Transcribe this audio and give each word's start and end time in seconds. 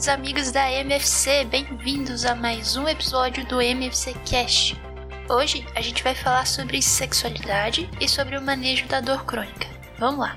queridos 0.00 0.08
amigos 0.08 0.50
da 0.50 0.70
MFC, 0.70 1.44
bem-vindos 1.44 2.24
a 2.24 2.34
mais 2.34 2.74
um 2.74 2.88
episódio 2.88 3.44
do 3.46 3.60
MFC 3.60 4.14
Cast. 4.24 4.80
Hoje 5.28 5.66
a 5.74 5.82
gente 5.82 6.02
vai 6.02 6.14
falar 6.14 6.46
sobre 6.46 6.80
sexualidade 6.80 7.86
e 8.00 8.08
sobre 8.08 8.38
o 8.38 8.42
manejo 8.42 8.86
da 8.86 9.02
dor 9.02 9.26
crônica. 9.26 9.68
Vamos 9.98 10.20
lá! 10.20 10.36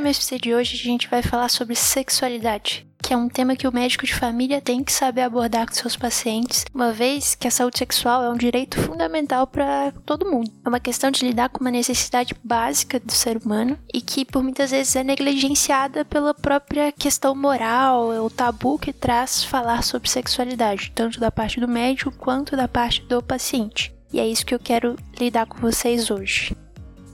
a 0.08 0.10
MFC 0.10 0.40
de 0.40 0.56
hoje, 0.56 0.76
a 0.76 0.84
gente 0.84 1.10
vai 1.10 1.22
falar 1.22 1.50
sobre 1.50 1.76
sexualidade, 1.76 2.88
que 3.04 3.14
é 3.14 3.18
um 3.18 3.28
tema 3.28 3.58
que 3.58 3.68
o 3.68 3.74
médico 3.74 4.06
de 4.06 4.16
família 4.16 4.62
tem 4.62 4.82
que 4.82 4.94
saber 4.94 5.22
abordar 5.22 5.68
com 5.68 5.74
seus 5.74 5.98
pacientes, 5.98 6.64
uma 6.74 6.94
vez 6.94 7.36
que 7.36 7.46
a 7.46 7.52
saúde 7.52 7.78
sexual 7.78 8.24
é 8.24 8.30
um 8.30 8.38
direito 8.38 8.80
fundamental 8.80 9.46
para 9.46 9.92
todo 10.06 10.30
mundo. 10.30 10.50
É 10.66 10.70
uma 10.70 10.80
questão 10.80 11.12
de 11.12 11.26
lidar 11.26 11.50
com 11.50 11.60
uma 11.60 11.72
necessidade 11.72 12.34
básica 12.42 13.02
do 13.02 13.12
ser 13.12 13.36
humano 13.36 13.78
e 13.94 14.00
que 14.00 14.24
por 14.24 14.42
muitas 14.42 14.72
vezes 14.72 14.96
é 14.96 15.04
negligenciada 15.04 16.06
pela 16.06 16.34
própria 16.34 16.92
questão 16.94 17.36
moral, 17.36 18.26
o 18.26 18.30
tabu 18.30 18.80
que 18.80 18.94
traz 18.94 19.44
falar 19.44 19.84
sobre 19.84 20.10
sexualidade, 20.10 20.92
tanto 20.96 21.20
da 21.20 21.30
parte 21.30 21.60
do 21.60 21.68
médico 21.68 22.14
quanto 22.14 22.56
da 22.56 22.68
parte 22.68 23.02
do 23.02 23.22
paciente. 23.22 23.94
E 24.14 24.22
é 24.22 24.26
isso 24.26 24.46
que 24.46 24.56
eu 24.56 24.60
quero 24.60 24.96
lidar 25.20 25.46
com 25.48 25.58
vocês 25.58 26.10
hoje. 26.10 26.56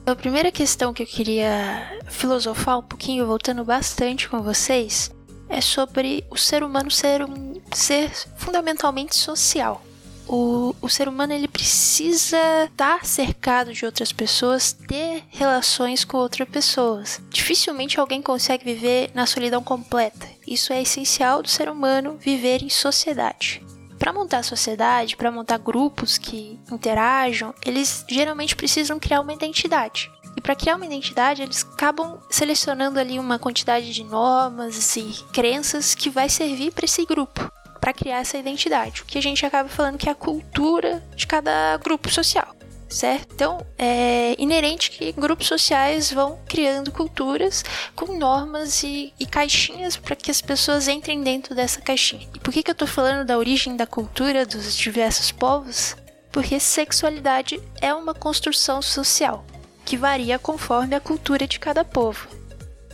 A 0.06 0.14
primeira 0.14 0.52
questão 0.52 0.92
que 0.92 1.02
eu 1.02 1.06
queria 1.06 1.98
filosofar 2.10 2.78
um 2.78 2.82
pouquinho, 2.82 3.26
voltando 3.26 3.64
bastante 3.64 4.28
com 4.28 4.42
vocês, 4.42 5.10
é 5.48 5.62
sobre 5.62 6.22
o 6.30 6.36
ser 6.36 6.62
humano 6.62 6.90
ser 6.90 7.24
um 7.24 7.54
ser 7.72 8.10
fundamentalmente 8.36 9.16
social. 9.16 9.82
O, 10.28 10.74
o 10.82 10.90
ser 10.90 11.08
humano 11.08 11.32
ele 11.32 11.48
precisa 11.48 12.36
estar 12.64 13.06
cercado 13.06 13.72
de 13.72 13.86
outras 13.86 14.12
pessoas, 14.12 14.74
ter 14.74 15.24
relações 15.30 16.04
com 16.04 16.18
outras 16.18 16.48
pessoas. 16.50 17.18
Dificilmente 17.30 17.98
alguém 17.98 18.20
consegue 18.20 18.62
viver 18.62 19.10
na 19.14 19.24
solidão 19.24 19.62
completa. 19.62 20.28
Isso 20.46 20.70
é 20.70 20.82
essencial 20.82 21.42
do 21.42 21.48
ser 21.48 21.70
humano 21.70 22.18
viver 22.20 22.62
em 22.62 22.68
sociedade 22.68 23.62
para 24.04 24.12
montar 24.12 24.40
a 24.40 24.42
sociedade, 24.42 25.16
para 25.16 25.30
montar 25.30 25.56
grupos 25.56 26.18
que 26.18 26.60
interajam, 26.70 27.54
eles 27.64 28.04
geralmente 28.06 28.54
precisam 28.54 29.00
criar 29.00 29.22
uma 29.22 29.32
identidade. 29.32 30.12
E 30.36 30.42
para 30.42 30.54
criar 30.54 30.76
uma 30.76 30.84
identidade, 30.84 31.40
eles 31.40 31.66
acabam 31.72 32.18
selecionando 32.28 33.00
ali 33.00 33.18
uma 33.18 33.38
quantidade 33.38 33.94
de 33.94 34.04
normas 34.04 34.94
e 34.98 35.10
crenças 35.32 35.94
que 35.94 36.10
vai 36.10 36.28
servir 36.28 36.70
para 36.70 36.84
esse 36.84 37.06
grupo, 37.06 37.50
para 37.80 37.94
criar 37.94 38.18
essa 38.18 38.36
identidade. 38.36 39.00
O 39.00 39.06
que 39.06 39.16
a 39.16 39.22
gente 39.22 39.46
acaba 39.46 39.70
falando 39.70 39.96
que 39.96 40.06
é 40.06 40.12
a 40.12 40.14
cultura 40.14 41.02
de 41.16 41.26
cada 41.26 41.78
grupo 41.78 42.10
social 42.10 42.54
certo? 42.94 43.32
Então, 43.34 43.66
é 43.76 44.34
inerente 44.38 44.90
que 44.90 45.12
grupos 45.12 45.46
sociais 45.46 46.12
vão 46.12 46.38
criando 46.46 46.92
culturas 46.92 47.64
com 47.94 48.16
normas 48.16 48.82
e, 48.82 49.12
e 49.18 49.26
caixinhas 49.26 49.96
para 49.96 50.16
que 50.16 50.30
as 50.30 50.40
pessoas 50.40 50.88
entrem 50.88 51.22
dentro 51.22 51.54
dessa 51.54 51.80
caixinha. 51.80 52.28
E 52.34 52.38
por 52.38 52.52
que, 52.52 52.62
que 52.62 52.70
eu 52.70 52.74
estou 52.74 52.88
falando 52.88 53.26
da 53.26 53.36
origem 53.36 53.76
da 53.76 53.86
cultura 53.86 54.46
dos 54.46 54.76
diversos 54.76 55.32
povos? 55.32 55.96
Porque 56.30 56.58
sexualidade 56.58 57.60
é 57.80 57.92
uma 57.92 58.14
construção 58.14 58.80
social 58.80 59.44
que 59.84 59.96
varia 59.96 60.38
conforme 60.38 60.94
a 60.94 61.00
cultura 61.00 61.46
de 61.46 61.58
cada 61.58 61.84
povo 61.84 62.43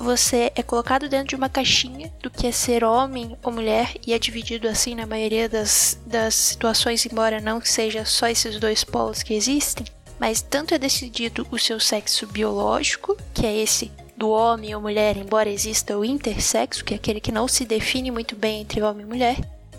você 0.01 0.51
é 0.55 0.63
colocado 0.63 1.09
dentro 1.09 1.29
de 1.29 1.37
uma 1.37 1.49
caixinha 1.49 2.11
do 2.23 2.31
que 2.31 2.47
é 2.47 2.53
ser 2.53 2.83
homem 2.83 3.37
ou 3.43 3.53
mulher 3.53 3.95
e 4.07 4.15
é 4.15 4.19
dividido 4.19 4.67
assim 4.67 4.95
na 4.95 5.07
maioria 5.07 5.49
das, 5.49 5.99
das 6.07 6.35
situações, 6.35 7.05
embora 7.05 7.41
não 7.41 7.61
seja 7.61 8.05
só 8.05 8.27
esses 8.27 8.59
dois 8.59 8.83
polos 8.83 9.23
que 9.23 9.35
existem, 9.35 9.87
mas 10.19 10.41
tanto 10.41 10.75
é 10.75 10.79
decidido 10.79 11.47
o 11.51 11.59
seu 11.59 11.79
sexo 11.79 12.27
biológico, 12.27 13.17
que 13.35 13.45
é 13.45 13.55
esse 13.55 13.93
do 14.17 14.31
homem 14.31 14.75
ou 14.75 14.81
mulher, 14.81 15.17
embora 15.17 15.49
exista 15.49 15.97
o 15.97 16.05
intersexo, 16.05 16.85
que 16.85 16.95
é 16.95 16.97
aquele 16.97 17.21
que 17.21 17.33
não 17.33 17.47
se 17.47 17.65
define 17.65 18.11
muito 18.11 18.35
bem 18.35 18.63
entre 18.63 18.83
homem 18.83 19.05
e 19.05 19.09
mulher, 19.09 19.37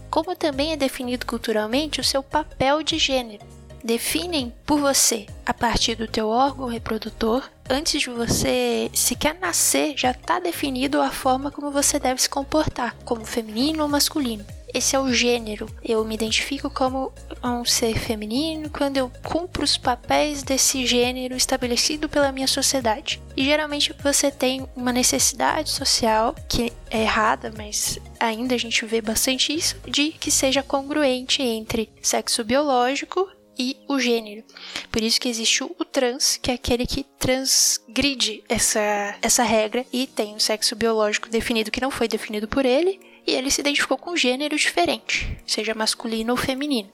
como 0.09 0.35
também 0.35 0.71
é 0.71 0.77
definido 0.77 1.25
culturalmente 1.25 1.99
o 1.99 2.03
seu 2.03 2.21
papel 2.21 2.83
de 2.83 2.97
gênero. 2.97 3.45
Definem 3.83 4.53
por 4.65 4.79
você 4.79 5.25
a 5.45 5.53
partir 5.53 5.95
do 5.95 6.07
teu 6.07 6.27
órgão 6.27 6.67
reprodutor 6.67 7.49
antes 7.71 8.01
de 8.01 8.09
você 8.09 8.91
sequer 8.93 9.39
nascer, 9.39 9.93
já 9.97 10.11
está 10.11 10.39
definido 10.39 11.01
a 11.01 11.09
forma 11.09 11.49
como 11.49 11.71
você 11.71 11.97
deve 11.97 12.21
se 12.21 12.29
comportar, 12.29 12.95
como 13.05 13.25
feminino 13.25 13.81
ou 13.81 13.89
masculino. 13.89 14.45
Esse 14.73 14.95
é 14.95 14.99
o 14.99 15.11
gênero. 15.11 15.67
Eu 15.83 16.03
me 16.05 16.15
identifico 16.15 16.69
como 16.69 17.11
um 17.43 17.65
ser 17.65 17.97
feminino 17.97 18.69
quando 18.69 18.97
eu 18.97 19.11
cumpro 19.23 19.63
os 19.63 19.77
papéis 19.77 20.43
desse 20.43 20.85
gênero 20.85 21.35
estabelecido 21.35 22.07
pela 22.07 22.31
minha 22.31 22.47
sociedade. 22.47 23.21
E 23.35 23.43
geralmente 23.43 23.93
você 24.01 24.31
tem 24.31 24.65
uma 24.75 24.93
necessidade 24.93 25.69
social 25.69 26.35
que 26.47 26.71
é 26.89 27.01
errada, 27.01 27.51
mas 27.57 27.99
ainda 28.19 28.55
a 28.55 28.57
gente 28.57 28.85
vê 28.85 29.01
bastante 29.01 29.53
isso, 29.53 29.75
de 29.87 30.11
que 30.11 30.31
seja 30.31 30.63
congruente 30.63 31.41
entre 31.41 31.89
sexo 32.01 32.43
biológico 32.43 33.29
e 33.61 33.77
o 33.87 33.99
gênero. 33.99 34.43
Por 34.91 35.03
isso 35.03 35.21
que 35.21 35.29
existe 35.29 35.63
o 35.63 35.85
trans, 35.85 36.37
que 36.41 36.49
é 36.49 36.55
aquele 36.55 36.87
que 36.87 37.05
transgride 37.19 38.43
essa, 38.49 39.15
essa 39.21 39.43
regra 39.43 39.85
e 39.93 40.07
tem 40.07 40.33
um 40.33 40.39
sexo 40.39 40.75
biológico 40.75 41.29
definido 41.29 41.69
que 41.69 41.81
não 41.81 41.91
foi 41.91 42.07
definido 42.07 42.47
por 42.47 42.65
ele, 42.65 42.99
e 43.25 43.33
ele 43.33 43.51
se 43.51 43.61
identificou 43.61 43.97
com 43.97 44.11
um 44.11 44.17
gênero 44.17 44.55
diferente, 44.55 45.37
seja 45.45 45.75
masculino 45.75 46.31
ou 46.31 46.37
feminino. 46.37 46.89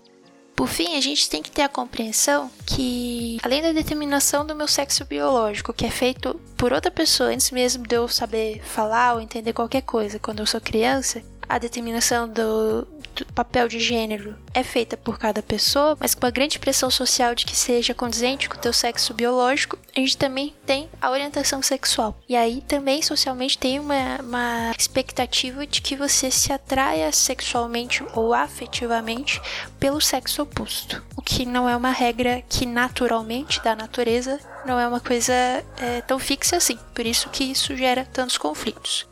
Por 0.54 0.68
fim, 0.68 0.98
a 0.98 1.02
gente 1.02 1.30
tem 1.30 1.42
que 1.42 1.52
ter 1.52 1.62
a 1.62 1.70
compreensão 1.70 2.50
que, 2.66 3.38
além 3.44 3.62
da 3.62 3.72
determinação 3.72 4.46
do 4.46 4.56
meu 4.56 4.68
sexo 4.68 5.06
biológico, 5.06 5.72
que 5.72 5.86
é 5.86 5.90
feito 5.92 6.34
por 6.58 6.74
outra 6.74 6.92
pessoa 6.92 7.30
antes 7.30 7.52
mesmo 7.52 7.88
de 7.88 7.96
eu 7.96 8.08
saber 8.08 8.60
falar 8.64 9.14
ou 9.14 9.22
entender 9.22 9.54
qualquer 9.54 9.84
coisa 9.84 10.18
quando 10.20 10.40
eu 10.40 10.48
sou 10.48 10.60
criança, 10.60 11.22
a 11.48 11.60
determinação 11.60 12.28
do, 12.28 12.88
papel 13.26 13.68
de 13.68 13.80
gênero 13.80 14.36
é 14.54 14.64
feita 14.64 14.98
por 14.98 15.18
cada 15.18 15.42
pessoa, 15.42 15.98
mas 16.00 16.14
com 16.14 16.26
uma 16.26 16.32
grande 16.32 16.60
pressão 16.60 16.90
social 16.90 17.36
de 17.36 17.46
que 17.46 17.56
seja 17.56 17.94
condizente 17.94 18.50
com 18.50 18.58
o 18.58 18.60
teu 18.60 18.74
sexo 18.74 19.14
biológico, 19.14 19.78
a 19.96 20.00
gente 20.00 20.18
também 20.18 20.54
tem 20.66 20.90
a 21.02 21.10
orientação 21.10 21.62
sexual. 21.62 22.18
E 22.28 22.36
aí 22.36 22.62
também 22.68 23.02
socialmente 23.02 23.58
tem 23.58 23.80
uma, 23.80 24.18
uma 24.20 24.72
expectativa 24.78 25.66
de 25.66 25.82
que 25.82 25.96
você 25.96 26.30
se 26.32 26.52
atraia 26.52 27.12
sexualmente 27.12 28.04
ou 28.14 28.34
afetivamente 28.34 29.42
pelo 29.80 30.02
sexo 30.02 30.42
oposto. 30.42 31.04
O 31.16 31.22
que 31.22 31.46
não 31.46 31.68
é 31.68 31.76
uma 31.76 31.92
regra 31.92 32.44
que 32.48 32.66
naturalmente, 32.66 33.62
da 33.62 33.76
natureza, 33.76 34.40
não 34.66 34.80
é 34.80 34.88
uma 34.88 35.00
coisa 35.00 35.34
é, 35.34 36.02
tão 36.06 36.20
fixa 36.20 36.58
assim. 36.58 36.78
Por 36.94 37.06
isso 37.06 37.30
que 37.30 37.44
isso 37.44 37.76
gera 37.76 38.06
tantos 38.06 38.38
conflitos. 38.38 39.06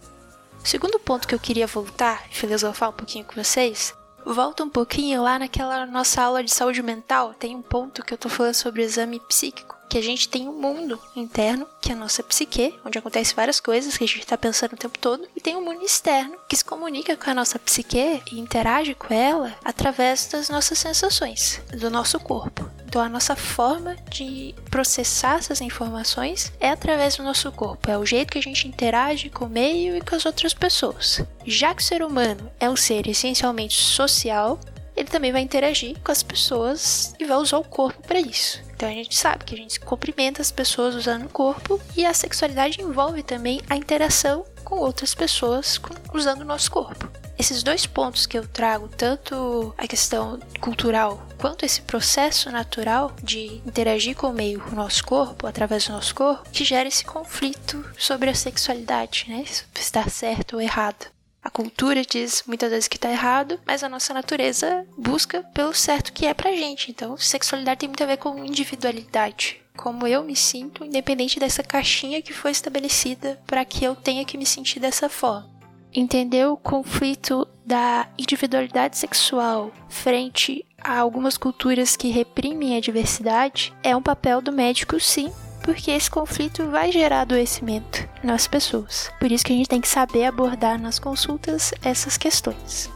O 0.65 0.67
segundo 0.67 0.97
ponto 0.97 1.27
que 1.27 1.35
eu 1.35 1.39
queria 1.39 1.67
voltar 1.67 2.25
e 2.31 2.33
filosofar 2.33 2.89
um 2.89 2.93
pouquinho 2.93 3.23
com 3.23 3.35
vocês, 3.35 3.93
volta 4.25 4.63
um 4.63 4.69
pouquinho 4.69 5.21
lá 5.21 5.37
naquela 5.37 5.85
nossa 5.85 6.23
aula 6.23 6.43
de 6.43 6.51
saúde 6.51 6.81
mental, 6.81 7.35
tem 7.35 7.55
um 7.55 7.61
ponto 7.61 8.03
que 8.03 8.11
eu 8.11 8.17
tô 8.17 8.29
falando 8.29 8.55
sobre 8.55 8.81
exame 8.81 9.19
psíquico, 9.19 9.77
que 9.87 9.95
a 9.95 10.01
gente 10.01 10.27
tem 10.27 10.49
um 10.49 10.59
mundo 10.59 10.99
interno, 11.15 11.67
que 11.79 11.91
é 11.91 11.93
a 11.93 11.95
nossa 11.95 12.23
psique, 12.23 12.73
onde 12.83 12.97
acontece 12.97 13.35
várias 13.35 13.59
coisas 13.59 13.95
que 13.95 14.05
a 14.05 14.07
gente 14.07 14.21
está 14.21 14.35
pensando 14.35 14.73
o 14.73 14.77
tempo 14.77 14.97
todo, 14.97 15.27
e 15.35 15.39
tem 15.39 15.55
um 15.55 15.63
mundo 15.63 15.85
externo 15.85 16.35
que 16.49 16.57
se 16.57 16.65
comunica 16.65 17.15
com 17.15 17.29
a 17.29 17.35
nossa 17.35 17.59
psique 17.59 18.23
e 18.31 18.39
interage 18.39 18.95
com 18.95 19.13
ela 19.13 19.55
através 19.63 20.25
das 20.25 20.49
nossas 20.49 20.79
sensações, 20.79 21.61
do 21.79 21.91
nosso 21.91 22.19
corpo. 22.19 22.67
Então, 22.95 23.03
a 23.03 23.09
nossa 23.09 23.35
forma 23.35 23.97
de 24.09 24.55
processar 24.71 25.39
essas 25.39 25.59
informações 25.59 26.53
é 26.61 26.69
através 26.69 27.17
do 27.17 27.23
nosso 27.23 27.51
corpo, 27.51 27.91
é 27.91 27.97
o 27.97 28.05
jeito 28.05 28.31
que 28.31 28.37
a 28.37 28.41
gente 28.41 28.69
interage 28.69 29.29
com 29.29 29.43
o 29.43 29.49
meio 29.49 29.97
e 29.97 29.99
com 29.99 30.15
as 30.15 30.25
outras 30.25 30.53
pessoas. 30.53 31.21
Já 31.45 31.75
que 31.75 31.81
o 31.81 31.85
ser 31.85 32.01
humano 32.01 32.49
é 32.57 32.69
um 32.69 32.75
ser 32.77 33.05
essencialmente 33.09 33.75
social, 33.75 34.57
ele 34.95 35.09
também 35.09 35.33
vai 35.33 35.41
interagir 35.41 35.99
com 36.01 36.09
as 36.09 36.23
pessoas 36.23 37.13
e 37.19 37.25
vai 37.25 37.35
usar 37.35 37.57
o 37.57 37.65
corpo 37.65 38.01
para 38.07 38.21
isso. 38.21 38.61
Então 38.73 38.87
a 38.87 38.93
gente 38.93 39.13
sabe 39.13 39.43
que 39.43 39.55
a 39.55 39.57
gente 39.57 39.77
cumprimenta 39.77 40.41
as 40.41 40.49
pessoas 40.49 40.95
usando 40.95 41.25
o 41.25 41.29
corpo 41.29 41.81
e 41.97 42.05
a 42.05 42.13
sexualidade 42.13 42.81
envolve 42.81 43.23
também 43.23 43.59
a 43.69 43.75
interação 43.75 44.45
com 44.63 44.77
outras 44.77 45.13
pessoas 45.13 45.81
usando 46.13 46.43
o 46.43 46.45
nosso 46.45 46.71
corpo. 46.71 47.24
Esses 47.37 47.61
dois 47.63 47.85
pontos 47.85 48.25
que 48.25 48.37
eu 48.37 48.47
trago, 48.47 48.87
tanto 48.87 49.73
a 49.77 49.87
questão 49.87 50.39
cultural 50.61 51.25
quanto 51.37 51.65
esse 51.65 51.81
processo 51.81 52.49
natural 52.49 53.13
de 53.21 53.61
interagir 53.65 54.15
com 54.15 54.27
o 54.27 54.33
meio, 54.33 54.61
com 54.61 54.71
o 54.71 54.75
nosso 54.75 55.03
corpo, 55.03 55.45
através 55.45 55.85
do 55.85 55.93
nosso 55.93 56.15
corpo, 56.15 56.49
que 56.49 56.63
gera 56.63 56.87
esse 56.87 57.03
conflito 57.03 57.85
sobre 57.97 58.29
a 58.29 58.35
sexualidade, 58.35 59.25
né? 59.27 59.43
Se 59.45 59.65
está 59.75 60.07
certo 60.07 60.53
ou 60.53 60.61
errado. 60.61 61.07
A 61.43 61.49
cultura 61.51 62.01
diz 62.01 62.43
muitas 62.47 62.71
vezes 62.71 62.87
que 62.87 62.97
está 62.97 63.11
errado, 63.11 63.59
mas 63.67 63.83
a 63.83 63.89
nossa 63.89 64.13
natureza 64.15 64.83
busca 64.97 65.43
pelo 65.53 65.75
certo 65.75 66.11
que 66.11 66.25
é 66.25 66.33
pra 66.33 66.55
gente. 66.55 66.89
Então, 66.89 67.15
sexualidade 67.17 67.81
tem 67.81 67.89
muito 67.89 68.03
a 68.03 68.07
ver 68.07 68.17
com 68.17 68.43
individualidade. 68.43 69.61
como 69.75 70.07
eu 70.07 70.23
me 70.23 70.35
sinto, 70.35 70.85
independente 70.85 71.39
dessa 71.39 71.61
caixinha 71.61 72.21
que 72.21 72.33
foi 72.33 72.51
estabelecida 72.51 73.39
para 73.45 73.65
que 73.65 73.83
eu 73.83 73.95
tenha 73.95 74.25
que 74.25 74.37
me 74.37 74.45
sentir 74.45 74.79
dessa 74.79 75.09
forma. 75.09 75.54
Entender 75.97 76.45
o 76.45 76.57
conflito 76.57 77.47
da 77.65 78.05
individualidade 78.17 78.97
sexual 78.97 79.71
frente 79.87 80.65
a 80.83 80.99
algumas 80.99 81.37
culturas 81.37 81.95
que 81.95 82.09
reprimem 82.09 82.75
a 82.75 82.81
diversidade 82.81 83.73
é 83.81 83.95
um 83.95 84.01
papel 84.01 84.41
do 84.41 84.51
médico, 84.51 84.99
sim, 84.99 85.31
porque 85.63 85.91
esse 85.91 86.11
conflito 86.11 86.69
vai 86.69 86.91
gerar 86.91 87.21
adoecimento 87.21 88.09
nas 88.21 88.45
pessoas. 88.45 89.09
Por 89.21 89.31
isso 89.31 89.45
que 89.45 89.53
a 89.53 89.55
gente 89.55 89.69
tem 89.69 89.79
que 89.79 89.87
saber 89.87 90.25
abordar 90.25 90.77
nas 90.77 90.99
consultas 90.99 91.73
essas 91.81 92.17
questões. 92.17 92.91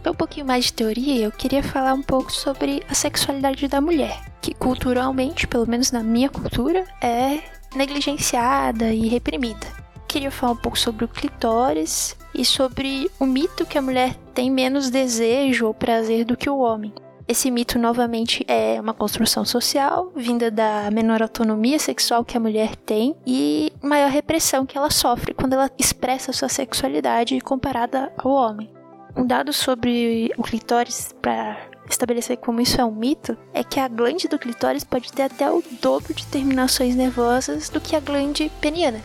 Então, 0.00 0.12
um 0.12 0.16
pouquinho 0.16 0.46
mais 0.46 0.66
de 0.66 0.74
teoria, 0.74 1.24
eu 1.24 1.32
queria 1.32 1.62
falar 1.62 1.92
um 1.92 2.02
pouco 2.02 2.30
sobre 2.30 2.84
a 2.88 2.94
sexualidade 2.94 3.66
da 3.66 3.80
mulher, 3.80 4.16
que 4.40 4.54
culturalmente, 4.54 5.48
pelo 5.48 5.68
menos 5.68 5.90
na 5.90 6.04
minha 6.04 6.28
cultura, 6.28 6.84
é 7.02 7.42
negligenciada 7.74 8.92
e 8.92 9.08
reprimida. 9.08 9.83
Queria 10.14 10.30
falar 10.30 10.52
um 10.52 10.56
pouco 10.56 10.78
sobre 10.78 11.04
o 11.04 11.08
clitóris 11.08 12.16
e 12.32 12.44
sobre 12.44 13.10
o 13.18 13.26
mito 13.26 13.66
que 13.66 13.76
a 13.76 13.82
mulher 13.82 14.14
tem 14.32 14.48
menos 14.48 14.88
desejo 14.88 15.66
ou 15.66 15.74
prazer 15.74 16.24
do 16.24 16.36
que 16.36 16.48
o 16.48 16.58
homem. 16.58 16.94
Esse 17.26 17.50
mito, 17.50 17.80
novamente, 17.80 18.44
é 18.46 18.80
uma 18.80 18.94
construção 18.94 19.44
social, 19.44 20.12
vinda 20.14 20.52
da 20.52 20.88
menor 20.92 21.20
autonomia 21.20 21.80
sexual 21.80 22.24
que 22.24 22.36
a 22.36 22.40
mulher 22.40 22.76
tem 22.76 23.16
e 23.26 23.72
maior 23.82 24.08
repressão 24.08 24.64
que 24.64 24.78
ela 24.78 24.88
sofre 24.88 25.34
quando 25.34 25.54
ela 25.54 25.68
expressa 25.76 26.32
sua 26.32 26.48
sexualidade 26.48 27.40
comparada 27.40 28.12
ao 28.16 28.30
homem. 28.30 28.70
Um 29.16 29.26
dado 29.26 29.52
sobre 29.52 30.32
o 30.38 30.44
clitóris 30.44 31.12
para 31.20 31.58
estabelecer 31.90 32.36
como 32.36 32.60
isso 32.60 32.80
é 32.80 32.84
um 32.84 32.94
mito 32.94 33.36
é 33.52 33.64
que 33.64 33.80
a 33.80 33.88
glande 33.88 34.28
do 34.28 34.38
clitóris 34.38 34.84
pode 34.84 35.12
ter 35.12 35.22
até 35.24 35.50
o 35.50 35.60
dobro 35.82 36.14
de 36.14 36.24
terminações 36.26 36.94
nervosas 36.94 37.68
do 37.68 37.80
que 37.80 37.96
a 37.96 38.00
glande 38.00 38.48
peniana. 38.60 39.00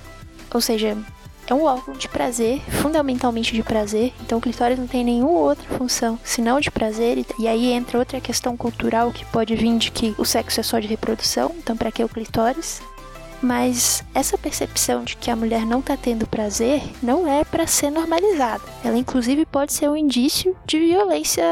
Ou 0.54 0.62
seja, 0.62 0.98
é 1.48 1.54
um 1.54 1.64
órgão 1.64 1.96
de 1.96 2.08
prazer, 2.08 2.62
fundamentalmente 2.70 3.54
de 3.54 3.64
prazer, 3.64 4.14
então 4.22 4.38
o 4.38 4.42
clitóris 4.42 4.78
não 4.78 4.86
tem 4.86 5.04
nenhuma 5.04 5.40
outra 5.40 5.68
função 5.78 6.20
senão 6.24 6.60
de 6.60 6.70
prazer, 6.70 7.26
e 7.40 7.48
aí 7.48 7.72
entra 7.72 7.98
outra 7.98 8.22
questão 8.22 8.56
cultural 8.56 9.12
que 9.12 9.26
pode 9.26 9.56
vir 9.56 9.76
de 9.78 9.92
que 9.92 10.14
o 10.18 10.26
sexo 10.26 10.60
é 10.60 10.64
só 10.64 10.78
de 10.78 10.88
reprodução, 10.88 11.56
então 11.58 11.76
para 11.76 11.92
que 11.92 12.04
o 12.04 12.10
clitóris? 12.10 12.82
Mas 13.42 14.04
essa 14.14 14.38
percepção 14.38 15.04
de 15.04 15.16
que 15.16 15.32
a 15.32 15.36
mulher 15.36 15.66
não 15.66 15.80
está 15.80 15.96
tendo 15.96 16.28
prazer 16.28 16.84
não 17.02 17.28
é 17.28 17.44
para 17.44 17.66
ser 17.66 17.90
normalizada. 17.90 18.64
Ela, 18.84 18.98
inclusive, 18.98 19.46
pode 19.46 19.72
ser 19.72 19.90
um 19.90 19.96
indício 19.96 20.56
de 20.66 20.78
violência 20.78 21.46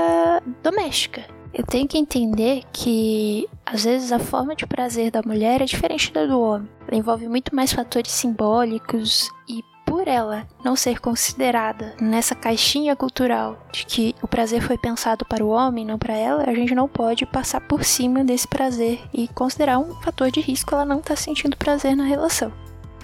doméstica. 0.61 1.23
Eu 1.53 1.65
tenho 1.65 1.87
que 1.87 1.97
entender 1.97 2.63
que 2.73 3.47
às 3.65 3.85
vezes 3.85 4.11
a 4.11 4.19
forma 4.19 4.53
de 4.53 4.67
prazer 4.67 5.09
da 5.09 5.21
mulher 5.25 5.61
é 5.61 5.65
diferente 5.65 6.11
da 6.11 6.25
do 6.25 6.39
homem. 6.39 6.67
Ela 6.87 6.97
envolve 6.97 7.27
muito 7.27 7.55
mais 7.55 7.73
fatores 7.73 8.11
simbólicos 8.11 9.29
e 9.47 9.63
por 9.85 10.07
ela 10.07 10.45
não 10.63 10.75
ser 10.75 10.99
considerada 10.99 11.95
nessa 11.99 12.35
caixinha 12.35 12.93
cultural 12.95 13.57
de 13.71 13.85
que 13.85 14.15
o 14.21 14.27
prazer 14.27 14.61
foi 14.61 14.77
pensado 14.77 15.25
para 15.25 15.43
o 15.43 15.49
homem, 15.49 15.85
não 15.85 15.97
para 15.97 16.13
ela, 16.13 16.43
a 16.43 16.53
gente 16.53 16.75
não 16.75 16.89
pode 16.89 17.25
passar 17.25 17.61
por 17.61 17.85
cima 17.85 18.23
desse 18.23 18.47
prazer 18.47 18.99
e 19.13 19.29
considerar 19.29 19.79
um 19.79 19.95
fator 20.01 20.29
de 20.29 20.41
risco 20.41 20.75
ela 20.75 20.85
não 20.85 20.99
estar 20.99 21.15
tá 21.15 21.21
sentindo 21.21 21.55
prazer 21.55 21.95
na 21.95 22.03
relação. 22.03 22.51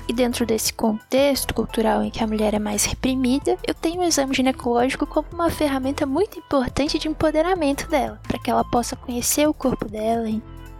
E 0.07 0.11
dentro 0.11 0.45
desse 0.45 0.73
contexto 0.73 1.53
cultural 1.53 2.03
em 2.03 2.09
que 2.09 2.21
a 2.21 2.27
mulher 2.27 2.53
é 2.53 2.59
mais 2.59 2.83
reprimida, 2.83 3.57
eu 3.65 3.73
tenho 3.73 4.01
o 4.01 4.03
exame 4.03 4.35
ginecológico 4.35 5.07
como 5.07 5.29
uma 5.31 5.49
ferramenta 5.49 6.05
muito 6.05 6.37
importante 6.37 6.99
de 6.99 7.07
empoderamento 7.07 7.87
dela, 7.87 8.19
para 8.27 8.37
que 8.37 8.51
ela 8.51 8.65
possa 8.65 8.97
conhecer 8.97 9.47
o 9.47 9.53
corpo 9.53 9.87
dela, 9.87 10.27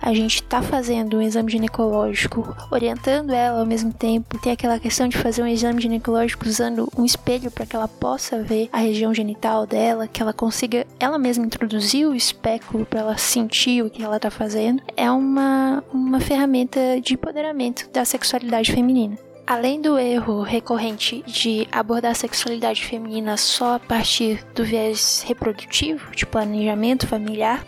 a 0.03 0.13
gente 0.13 0.35
está 0.35 0.61
fazendo 0.61 1.17
um 1.17 1.21
exame 1.21 1.49
ginecológico, 1.49 2.53
orientando 2.69 3.31
ela 3.31 3.61
ao 3.61 3.65
mesmo 3.65 3.93
tempo. 3.93 4.37
Tem 4.37 4.51
aquela 4.51 4.77
questão 4.77 5.07
de 5.07 5.17
fazer 5.17 5.41
um 5.41 5.47
exame 5.47 5.81
ginecológico 5.81 6.45
usando 6.45 6.89
um 6.97 7.05
espelho 7.05 7.49
para 7.49 7.65
que 7.65 7.73
ela 7.73 7.87
possa 7.87 8.43
ver 8.43 8.67
a 8.73 8.79
região 8.79 9.13
genital 9.13 9.65
dela, 9.65 10.05
que 10.05 10.21
ela 10.21 10.33
consiga 10.33 10.85
ela 10.99 11.17
mesma 11.17 11.45
introduzir 11.45 12.05
o 12.05 12.13
espéculo 12.13 12.85
para 12.85 12.99
ela 12.99 13.17
sentir 13.17 13.81
o 13.81 13.89
que 13.89 14.03
ela 14.03 14.17
está 14.17 14.29
fazendo. 14.29 14.83
É 14.97 15.09
uma, 15.09 15.81
uma 15.93 16.19
ferramenta 16.19 16.79
de 17.01 17.13
empoderamento 17.13 17.89
da 17.93 18.03
sexualidade 18.03 18.73
feminina. 18.73 19.17
Além 19.45 19.81
do 19.81 19.97
erro 19.97 20.41
recorrente 20.41 21.21
de 21.27 21.67
abordar 21.69 22.11
a 22.11 22.15
sexualidade 22.15 22.85
feminina 22.85 23.35
só 23.35 23.75
a 23.75 23.79
partir 23.79 24.41
do 24.55 24.63
viés 24.63 25.23
reprodutivo, 25.27 26.11
de 26.11 26.25
planejamento 26.25 27.05
familiar, 27.05 27.65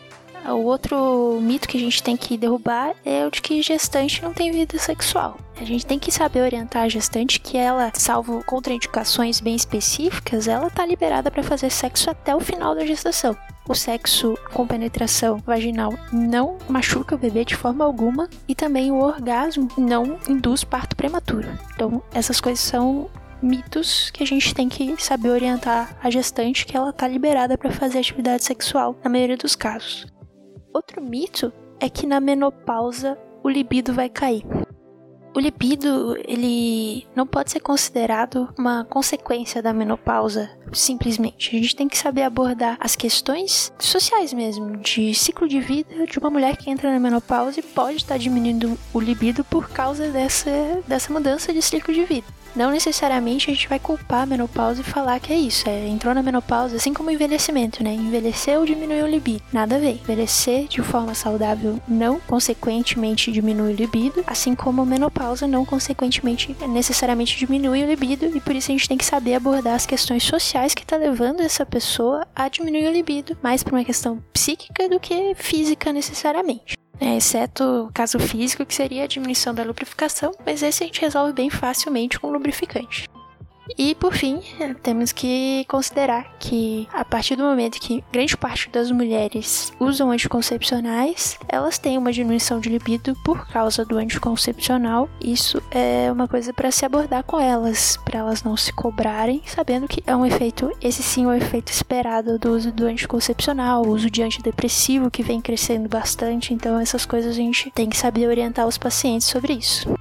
o 0.53 0.63
outro 0.63 1.39
mito 1.42 1.68
que 1.68 1.77
a 1.77 1.80
gente 1.80 2.03
tem 2.03 2.15
que 2.15 2.38
derrubar 2.38 2.94
é 3.03 3.25
o 3.25 3.31
de 3.31 3.42
que 3.42 3.62
gestante 3.62 4.21
não 4.21 4.33
tem 4.33 4.51
vida 4.51 4.77
sexual. 4.77 5.38
A 5.59 5.63
gente 5.63 5.86
tem 5.86 5.97
que 5.97 6.12
saber 6.12 6.42
orientar 6.42 6.83
a 6.83 6.89
gestante 6.89 7.39
que 7.39 7.57
ela, 7.57 7.92
salvo 7.94 8.44
contraindicações 8.45 9.39
bem 9.39 9.56
específicas, 9.56 10.47
ela 10.47 10.69
tá 10.69 10.86
liberada 10.86 11.31
para 11.31 11.44
fazer 11.44 11.69
sexo 11.69 12.09
até 12.09 12.36
o 12.36 12.39
final 12.39 12.75
da 12.75 12.86
gestação. 12.86 13.36
O 13.68 13.74
sexo 13.74 14.38
com 14.53 14.68
penetração 14.68 15.38
vaginal 15.38 15.92
não 16.13 16.57
machuca 16.69 17.15
o 17.15 17.18
bebê 17.18 17.44
de 17.44 17.56
forma 17.56 17.83
alguma 17.83 18.30
e 18.48 18.53
também 18.53 18.91
o 18.91 19.01
orgasmo 19.01 19.68
não 19.75 20.19
induz 20.30 20.63
parto 20.63 20.95
prematuro. 20.95 21.48
Então, 21.74 22.03
essas 22.13 22.39
coisas 22.39 22.63
são 22.63 23.09
mitos 23.41 24.12
que 24.12 24.21
a 24.24 24.27
gente 24.27 24.53
tem 24.53 24.69
que 24.69 24.95
saber 25.03 25.30
orientar 25.30 25.98
a 26.01 26.09
gestante 26.09 26.65
que 26.65 26.77
ela 26.77 26.94
tá 26.94 27.07
liberada 27.07 27.57
para 27.57 27.71
fazer 27.71 28.00
atividade 28.00 28.44
sexual 28.44 28.95
na 29.03 29.09
maioria 29.09 29.38
dos 29.38 29.56
casos. 29.56 30.06
Outro 30.75 31.01
mito 31.01 31.54
é 31.80 31.88
que 31.88 32.06
na 32.06 32.19
menopausa 32.19 33.18
o 33.42 33.50
libido 33.50 33.94
vai 33.94 34.10
cair. 34.10 34.44
O 35.35 35.39
libido, 35.39 36.17
ele 36.25 37.05
não 37.13 37.27
pode 37.27 37.51
ser 37.51 37.59
considerado 37.59 38.47
uma 38.57 38.85
consequência 38.85 39.61
da 39.61 39.73
menopausa, 39.73 40.49
simplesmente. 40.71 41.53
A 41.53 41.59
gente 41.59 41.75
tem 41.75 41.89
que 41.89 41.97
saber 41.97 42.21
abordar 42.21 42.77
as 42.79 42.95
questões 42.95 43.69
sociais 43.77 44.31
mesmo, 44.31 44.77
de 44.77 45.13
ciclo 45.13 45.45
de 45.45 45.59
vida 45.59 46.07
de 46.07 46.17
uma 46.19 46.29
mulher 46.29 46.55
que 46.55 46.69
entra 46.69 46.89
na 46.89 47.01
menopausa 47.01 47.59
e 47.59 47.63
pode 47.63 47.97
estar 47.97 48.17
diminuindo 48.17 48.79
o 48.93 48.99
libido 49.01 49.43
por 49.43 49.69
causa 49.69 50.07
dessa, 50.07 50.49
dessa 50.87 51.11
mudança 51.11 51.51
de 51.51 51.61
ciclo 51.61 51.93
de 51.93 52.05
vida 52.05 52.27
não 52.55 52.71
necessariamente 52.71 53.51
a 53.51 53.53
gente 53.53 53.67
vai 53.67 53.77
culpar 53.77 54.21
a 54.21 54.25
menopausa 54.25 54.81
e 54.81 54.83
falar 54.83 55.19
que 55.19 55.33
é 55.33 55.38
isso. 55.38 55.67
É, 55.67 55.88
entrou 55.88 56.13
na 56.13 56.23
menopausa, 56.23 56.77
assim 56.77 56.93
como 56.93 57.09
o 57.09 57.11
envelhecimento, 57.11 57.83
né? 57.83 57.93
Envelheceu, 57.93 58.65
diminuiu 58.65 59.05
o 59.05 59.09
libido. 59.09 59.43
Nada 59.51 59.75
a 59.75 59.79
ver. 59.79 60.00
Envelhecer 60.01 60.67
de 60.67 60.81
forma 60.81 61.13
saudável 61.13 61.79
não 61.88 62.19
consequentemente 62.21 63.31
diminui 63.31 63.74
o 63.74 63.75
libido, 63.75 64.24
assim 64.25 64.55
como 64.55 64.81
a 64.81 64.86
menopausa 64.86 65.25
não 65.48 65.65
consequentemente 65.65 66.55
necessariamente 66.67 67.38
diminui 67.38 67.84
o 67.84 67.88
libido, 67.88 68.25
e 68.36 68.39
por 68.39 68.55
isso 68.55 68.72
a 68.72 68.74
gente 68.74 68.88
tem 68.88 68.98
que 68.98 69.05
saber 69.05 69.36
abordar 69.36 69.75
as 69.75 69.86
questões 69.86 70.24
sociais 70.24 70.74
que 70.74 70.86
tá 70.86 70.98
levando 70.98 71.41
essa 71.41 71.65
pessoa 71.65 72.27
a 72.36 72.48
diminuir 72.48 72.88
o 72.88 72.91
libido, 72.91 73.38
mais 73.41 73.63
por 73.63 73.74
uma 73.74 73.84
questão 73.84 74.24
psíquica 74.34 74.88
do 74.88 75.00
que 75.00 75.34
física 75.36 75.91
necessariamente 75.91 76.75
é, 77.00 77.17
exceto 77.17 77.63
o 77.63 77.91
caso 77.94 78.20
físico, 78.20 78.65
que 78.65 78.74
seria 78.74 79.03
a 79.03 79.08
diminuição 79.08 79.53
da 79.53 79.63
lubrificação, 79.63 80.32
mas 80.46 80.63
esse 80.63 80.84
a 80.84 80.88
gente 80.88 81.01
resolve 81.01 81.34
bem 81.34 81.50
facilmente 81.50 82.20
com 82.20 82.32
lubrificante. 82.32 83.10
E 83.77 83.95
por 83.95 84.13
fim, 84.13 84.41
temos 84.84 85.12
que 85.12 85.65
considerar 85.67 86.36
que 86.39 86.88
a 86.93 87.03
partir 87.03 87.36
do 87.36 87.43
momento 87.43 87.79
que 87.79 88.03
grande 88.12 88.38
parte 88.38 88.69
das 88.69 88.91
mulheres 88.91 89.74
usam 89.79 90.12
anticoncepcionais, 90.12 91.38
elas 91.48 91.77
têm 91.77 91.98
uma 91.98 92.12
diminuição 92.12 92.60
de 92.60 92.69
libido 92.69 93.15
por 93.24 93.48
causa 93.48 93.84
do 93.84 93.98
anticoncepcional. 93.98 95.10
Isso 95.19 95.62
é 95.72 96.12
uma 96.12 96.27
coisa 96.27 96.53
para 96.53 96.72
se 96.72 96.86
abordar 96.86 97.24
com 97.24 97.39
elas, 97.39 97.98
para 97.98 98.19
elas 98.19 98.43
não 98.43 98.55
se 98.55 98.72
cobrarem, 98.72 99.41
sabendo 99.45 99.88
que 99.88 100.03
é 100.05 100.15
um 100.15 100.25
efeito, 100.25 100.72
esse 100.81 101.01
sim 101.01 101.25
é 101.25 101.27
um 101.27 101.34
efeito 101.34 101.72
esperado 101.72 102.38
do 102.38 102.51
uso 102.51 102.72
do 102.72 102.86
anticoncepcional, 102.86 103.84
o 103.84 103.89
uso 103.89 104.10
de 104.10 104.22
antidepressivo 104.22 105.12
que 105.12 105.24
vem 105.24 105.41
crescendo 105.41 105.89
bastante, 105.89 106.53
então 106.53 106.79
essas 106.79 107.05
coisas 107.05 107.31
a 107.31 107.36
gente 107.36 107.72
tem 107.72 107.89
que 107.89 107.98
saber 107.98 108.27
orientar 108.27 108.67
os 108.67 108.77
pacientes 108.77 109.27
sobre 109.27 109.53
isso 109.53 109.95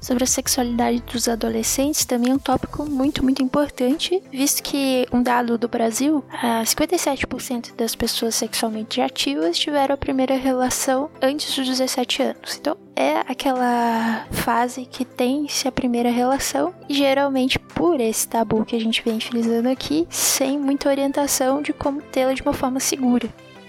sobre 0.00 0.24
a 0.24 0.26
sexualidade 0.26 1.02
dos 1.12 1.28
adolescentes 1.28 2.04
também 2.04 2.32
é 2.32 2.34
um 2.34 2.38
tópico 2.38 2.88
muito, 2.88 3.22
muito 3.22 3.42
importante, 3.42 4.22
visto 4.30 4.62
que 4.62 5.06
um 5.12 5.22
dado 5.22 5.58
do 5.58 5.68
Brasil, 5.68 6.24
57% 6.64 7.74
das 7.76 7.94
pessoas 7.94 8.34
sexualmente 8.34 9.00
ativas 9.00 9.58
tiveram 9.58 9.94
a 9.94 9.98
primeira 9.98 10.36
relação 10.36 11.10
antes 11.20 11.54
dos 11.54 11.66
17 11.66 12.22
anos. 12.22 12.56
Então, 12.60 12.76
é 12.94 13.20
aquela 13.28 14.26
fase 14.30 14.84
que 14.84 15.04
tem-se 15.04 15.68
a 15.68 15.72
primeira 15.72 16.10
relação, 16.10 16.74
e 16.88 16.94
geralmente 16.94 17.58
por 17.58 18.00
esse 18.00 18.26
tabu 18.26 18.64
que 18.64 18.74
a 18.74 18.80
gente 18.80 19.02
vem 19.04 19.14
utilizando 19.14 19.68
aqui, 19.68 20.06
sem 20.10 20.58
muita 20.58 20.88
orientação 20.88 21.62
de 21.62 21.72
como 21.72 22.02
tê-la 22.02 22.32
de 22.32 22.42
uma 22.42 22.52
forma 22.52 22.80
segura. 22.80 23.28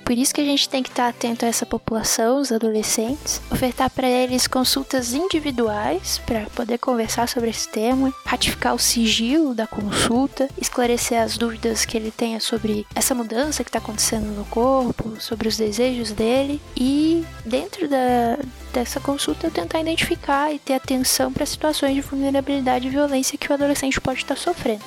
Por 0.10 0.18
isso 0.18 0.34
que 0.34 0.42
a 0.42 0.44
gente 0.44 0.68
tem 0.68 0.82
que 0.82 0.89
estar 0.89 1.08
atento 1.08 1.46
a 1.46 1.48
essa 1.48 1.68
população, 1.68 2.42
os 2.42 2.51
adolescentes, 2.51 3.39
ofertar 3.51 3.92
para 3.92 4.10
eles 4.10 4.48
consultas 4.48 5.13
individuais 5.13 6.20
para 6.25 6.48
poder 6.56 6.80
conversar 6.80 7.30
sobre 7.30 7.51
esse 7.51 7.70
tema, 7.70 8.12
ratificar 8.25 8.74
o 8.74 8.80
sigilo 8.80 9.54
da 9.54 9.68
consulta, 9.68 10.50
esclarecer 10.60 11.22
as 11.22 11.38
dúvidas 11.38 11.86
que 11.86 11.96
ele 11.96 12.10
tenha 12.10 12.39
sobre 12.39 12.88
essa 12.96 13.13
mudança 13.13 13.63
que 13.63 13.70
está 13.70 13.78
acontecendo 13.78 14.36
no 14.36 14.46
corpo, 14.46 15.13
sobre 15.20 15.48
os 15.48 15.56
desejos 15.56 16.12
dele 16.12 16.60
e 16.75 17.24
dentro 17.46 17.88
da, 17.88 18.39
dessa 18.74 19.00
consulta 19.00 19.51
tentar 19.51 19.80
identificar 19.80 20.51
e 20.51 20.58
ter 20.58 20.74
atenção 20.74 21.32
para 21.32 21.46
situações 21.46 21.94
de 21.94 22.01
vulnerabilidade 22.01 22.88
e 22.88 22.89
violência 22.89 23.38
que 23.38 23.51
o 23.51 23.54
adolescente 23.54 24.01
pode 24.01 24.22
estar 24.22 24.36
sofrendo. 24.36 24.82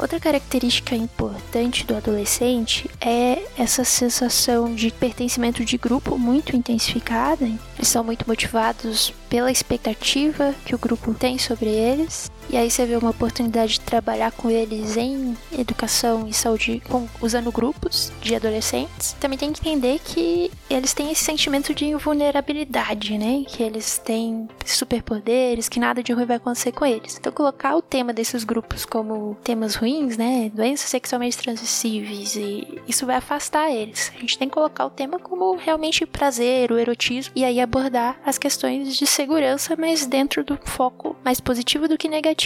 Outra 0.00 0.18
característica 0.18 0.96
importante 0.96 1.84
do 1.84 1.94
adolescente 1.94 2.88
é 3.02 3.42
essa 3.58 3.84
sensação 3.84 4.74
de 4.74 4.90
pertencimento 4.90 5.62
de 5.62 5.76
grupo 5.76 6.16
muito 6.16 6.56
intensificada. 6.56 7.44
Eles 7.44 7.88
são 7.88 8.02
muito 8.02 8.26
motivados 8.26 9.12
pela 9.28 9.52
expectativa 9.52 10.54
que 10.64 10.74
o 10.74 10.78
grupo 10.78 11.12
tem 11.12 11.38
sobre 11.38 11.68
eles 11.68 12.30
e 12.52 12.56
aí 12.56 12.68
você 12.68 12.84
vê 12.84 12.96
uma 12.96 13.10
oportunidade 13.10 13.74
de 13.74 13.80
trabalhar 13.80 14.32
com 14.32 14.50
eles 14.50 14.96
em 14.96 15.36
educação 15.56 16.26
e 16.26 16.32
saúde, 16.32 16.82
com, 16.88 17.06
usando 17.20 17.52
grupos 17.52 18.12
de 18.20 18.34
adolescentes. 18.34 19.14
Também 19.20 19.38
tem 19.38 19.52
que 19.52 19.60
entender 19.60 20.00
que 20.04 20.50
eles 20.68 20.92
têm 20.92 21.12
esse 21.12 21.24
sentimento 21.24 21.72
de 21.72 21.86
invulnerabilidade, 21.86 23.16
né? 23.16 23.44
Que 23.46 23.62
eles 23.62 23.98
têm 23.98 24.48
superpoderes, 24.66 25.68
que 25.68 25.78
nada 25.78 26.02
de 26.02 26.12
ruim 26.12 26.24
vai 26.24 26.38
acontecer 26.38 26.72
com 26.72 26.84
eles. 26.84 27.16
Então 27.18 27.32
colocar 27.32 27.76
o 27.76 27.82
tema 27.82 28.12
desses 28.12 28.42
grupos 28.42 28.84
como 28.84 29.36
temas 29.44 29.76
ruins, 29.76 30.16
né? 30.16 30.50
Doenças 30.52 30.90
sexualmente 30.90 31.38
transmissíveis 31.38 32.34
e 32.34 32.80
isso 32.88 33.06
vai 33.06 33.16
afastar 33.16 33.70
eles. 33.70 34.10
A 34.16 34.20
gente 34.20 34.36
tem 34.36 34.48
que 34.48 34.54
colocar 34.54 34.86
o 34.86 34.90
tema 34.90 35.20
como 35.20 35.54
realmente 35.54 36.04
prazer, 36.04 36.72
o 36.72 36.78
erotismo 36.78 37.32
e 37.36 37.44
aí 37.44 37.60
abordar 37.60 38.18
as 38.26 38.38
questões 38.38 38.96
de 38.96 39.06
segurança, 39.06 39.76
mas 39.78 40.04
dentro 40.04 40.42
do 40.42 40.58
foco 40.64 41.14
mais 41.24 41.40
positivo 41.40 41.86
do 41.86 41.96
que 41.96 42.08
negativo 42.08 42.39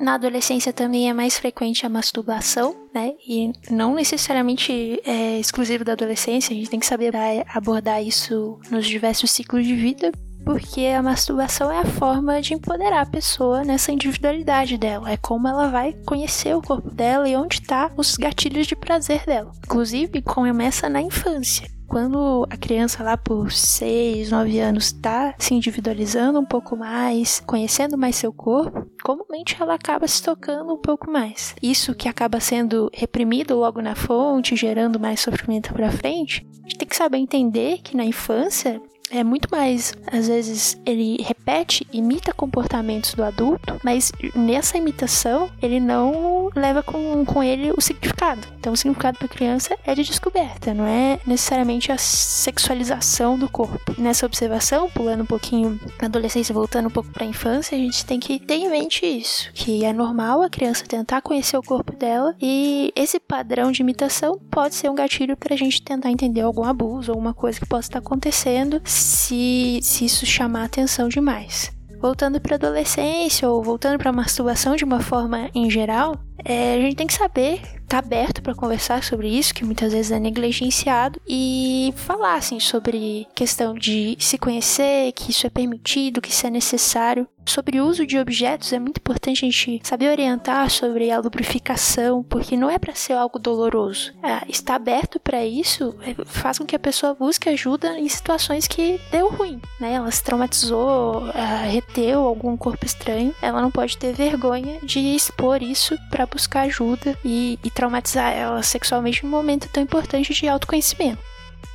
Na 0.00 0.14
adolescência 0.14 0.72
também 0.72 1.10
é 1.10 1.12
mais 1.12 1.36
frequente 1.38 1.84
a 1.84 1.88
masturbação, 1.88 2.74
né? 2.94 3.14
E 3.26 3.52
não 3.68 3.94
necessariamente 3.94 5.00
é 5.04 5.38
exclusivo 5.40 5.84
da 5.84 5.92
adolescência, 5.92 6.54
a 6.54 6.56
gente 6.56 6.70
tem 6.70 6.78
que 6.78 6.86
saber 6.86 7.12
abordar 7.48 8.02
isso 8.02 8.60
nos 8.70 8.86
diversos 8.86 9.30
ciclos 9.32 9.66
de 9.66 9.74
vida, 9.74 10.12
porque 10.44 10.86
a 10.86 11.02
masturbação 11.02 11.70
é 11.70 11.80
a 11.80 11.84
forma 11.84 12.40
de 12.40 12.54
empoderar 12.54 13.02
a 13.02 13.06
pessoa 13.06 13.64
nessa 13.64 13.90
individualidade 13.90 14.78
dela. 14.78 15.10
É 15.10 15.16
como 15.16 15.48
ela 15.48 15.68
vai 15.68 15.92
conhecer 16.06 16.54
o 16.54 16.62
corpo 16.62 16.90
dela 16.90 17.28
e 17.28 17.36
onde 17.36 17.56
está 17.56 17.90
os 17.96 18.16
gatilhos 18.16 18.68
de 18.68 18.76
prazer 18.76 19.24
dela. 19.26 19.50
Inclusive, 19.64 20.22
começa 20.22 20.88
na 20.88 21.02
infância 21.02 21.77
quando 21.88 22.46
a 22.50 22.56
criança 22.56 23.02
lá 23.02 23.16
por 23.16 23.50
6, 23.50 24.30
9 24.30 24.60
anos 24.60 24.86
está 24.86 25.34
se 25.38 25.54
individualizando 25.54 26.38
um 26.38 26.44
pouco 26.44 26.76
mais, 26.76 27.40
conhecendo 27.40 27.96
mais 27.96 28.16
seu 28.16 28.32
corpo, 28.32 28.86
comumente 29.02 29.56
ela 29.58 29.74
acaba 29.74 30.06
se 30.06 30.22
tocando 30.22 30.74
um 30.74 30.78
pouco 30.78 31.10
mais. 31.10 31.56
Isso 31.62 31.94
que 31.94 32.08
acaba 32.08 32.38
sendo 32.40 32.90
reprimido 32.92 33.56
logo 33.56 33.80
na 33.80 33.94
fonte, 33.94 34.54
gerando 34.54 35.00
mais 35.00 35.20
sofrimento 35.20 35.72
para 35.72 35.90
frente, 35.90 36.46
a 36.52 36.68
gente 36.68 36.78
tem 36.78 36.88
que 36.88 36.96
saber 36.96 37.16
entender 37.16 37.78
que 37.78 37.96
na 37.96 38.04
infância 38.04 38.80
é 39.10 39.24
muito 39.24 39.48
mais, 39.50 39.92
às 40.06 40.28
vezes 40.28 40.80
ele 40.84 41.22
repete, 41.22 41.86
imita 41.92 42.32
comportamentos 42.32 43.14
do 43.14 43.24
adulto, 43.24 43.78
mas 43.82 44.12
nessa 44.34 44.76
imitação 44.76 45.50
ele 45.62 45.80
não 45.80 46.50
leva 46.54 46.82
com, 46.82 47.24
com 47.24 47.42
ele 47.42 47.72
o 47.72 47.80
significado. 47.80 48.46
Então 48.58 48.72
o 48.72 48.76
significado 48.76 49.18
para 49.18 49.28
criança 49.28 49.76
é 49.84 49.94
de 49.94 50.04
descoberta, 50.04 50.74
não 50.74 50.86
é 50.86 51.18
necessariamente 51.26 51.90
a 51.90 51.98
sexualização 51.98 53.38
do 53.38 53.48
corpo. 53.48 53.94
Nessa 53.98 54.26
observação, 54.26 54.90
pulando 54.90 55.22
um 55.22 55.26
pouquinho 55.26 55.78
na 56.00 56.06
adolescência, 56.06 56.54
voltando 56.54 56.86
um 56.86 56.90
pouco 56.90 57.10
para 57.10 57.24
a 57.24 57.28
infância, 57.28 57.76
a 57.76 57.80
gente 57.80 58.04
tem 58.04 58.20
que 58.20 58.38
ter 58.38 58.54
em 58.54 58.70
mente 58.70 59.06
isso, 59.06 59.50
que 59.54 59.84
é 59.84 59.92
normal 59.92 60.42
a 60.42 60.50
criança 60.50 60.84
tentar 60.84 61.22
conhecer 61.22 61.56
o 61.56 61.62
corpo 61.62 61.94
dela 61.94 62.34
e 62.40 62.92
esse 62.94 63.18
padrão 63.18 63.72
de 63.72 63.82
imitação 63.82 64.38
pode 64.50 64.74
ser 64.74 64.90
um 64.90 64.94
gatilho 64.94 65.36
para 65.36 65.54
a 65.54 65.58
gente 65.58 65.82
tentar 65.82 66.10
entender 66.10 66.40
algum 66.40 66.64
abuso, 66.64 67.12
alguma 67.12 67.34
coisa 67.34 67.58
que 67.58 67.66
possa 67.66 67.88
estar 67.88 67.98
acontecendo 67.98 68.80
se, 68.98 69.80
se 69.82 70.04
isso 70.04 70.26
chamar 70.26 70.64
atenção 70.64 71.08
demais. 71.08 71.70
Voltando 72.00 72.40
para 72.40 72.54
adolescência 72.54 73.48
ou 73.48 73.62
voltando 73.62 73.98
para 73.98 74.12
masturbação 74.12 74.76
de 74.76 74.84
uma 74.84 75.00
forma 75.00 75.50
em 75.54 75.68
geral, 75.68 76.16
é, 76.44 76.74
a 76.74 76.80
gente 76.80 76.96
tem 76.96 77.06
que 77.06 77.14
saber 77.14 77.60
tá 77.88 77.98
aberto 77.98 78.42
para 78.42 78.54
conversar 78.54 79.02
sobre 79.02 79.28
isso, 79.28 79.54
que 79.54 79.64
muitas 79.64 79.92
vezes 79.92 80.12
é 80.12 80.20
negligenciado, 80.20 81.18
e 81.26 81.92
falar 81.96 82.34
assim 82.34 82.60
sobre 82.60 83.26
questão 83.34 83.74
de 83.74 84.14
se 84.20 84.36
conhecer, 84.36 85.10
que 85.12 85.30
isso 85.30 85.46
é 85.46 85.50
permitido, 85.50 86.20
que 86.20 86.28
isso 86.28 86.46
é 86.46 86.50
necessário. 86.50 87.26
Sobre 87.48 87.80
o 87.80 87.86
uso 87.86 88.06
de 88.06 88.18
objetos 88.18 88.74
é 88.74 88.78
muito 88.78 88.98
importante 88.98 89.38
a 89.38 89.50
gente 89.50 89.80
saber 89.82 90.10
orientar 90.10 90.68
sobre 90.68 91.10
a 91.10 91.18
lubrificação, 91.18 92.22
porque 92.22 92.58
não 92.58 92.68
é 92.68 92.78
para 92.78 92.94
ser 92.94 93.14
algo 93.14 93.38
doloroso. 93.38 94.12
É, 94.22 94.44
estar 94.50 94.74
aberto 94.74 95.18
para 95.18 95.46
isso 95.46 95.96
é, 96.02 96.14
faz 96.26 96.58
com 96.58 96.66
que 96.66 96.76
a 96.76 96.78
pessoa 96.78 97.14
busque 97.14 97.48
ajuda 97.48 97.98
em 97.98 98.06
situações 98.06 98.68
que 98.68 99.00
deu 99.10 99.30
ruim, 99.30 99.58
né? 99.80 99.94
Ela 99.94 100.10
se 100.10 100.22
traumatizou, 100.22 101.30
é, 101.30 101.70
reteu 101.70 102.20
algum 102.20 102.54
corpo 102.54 102.84
estranho, 102.84 103.34
ela 103.40 103.62
não 103.62 103.70
pode 103.70 103.96
ter 103.96 104.12
vergonha 104.12 104.78
de 104.82 104.98
expor 104.98 105.62
isso 105.62 105.96
para 106.10 106.26
buscar 106.26 106.66
ajuda 106.66 107.16
e, 107.24 107.58
e 107.64 107.70
traumatizar 107.70 108.30
ela 108.30 108.62
sexualmente 108.62 109.24
num 109.24 109.30
momento 109.30 109.70
tão 109.72 109.82
importante 109.82 110.34
de 110.34 110.46
autoconhecimento. 110.46 111.22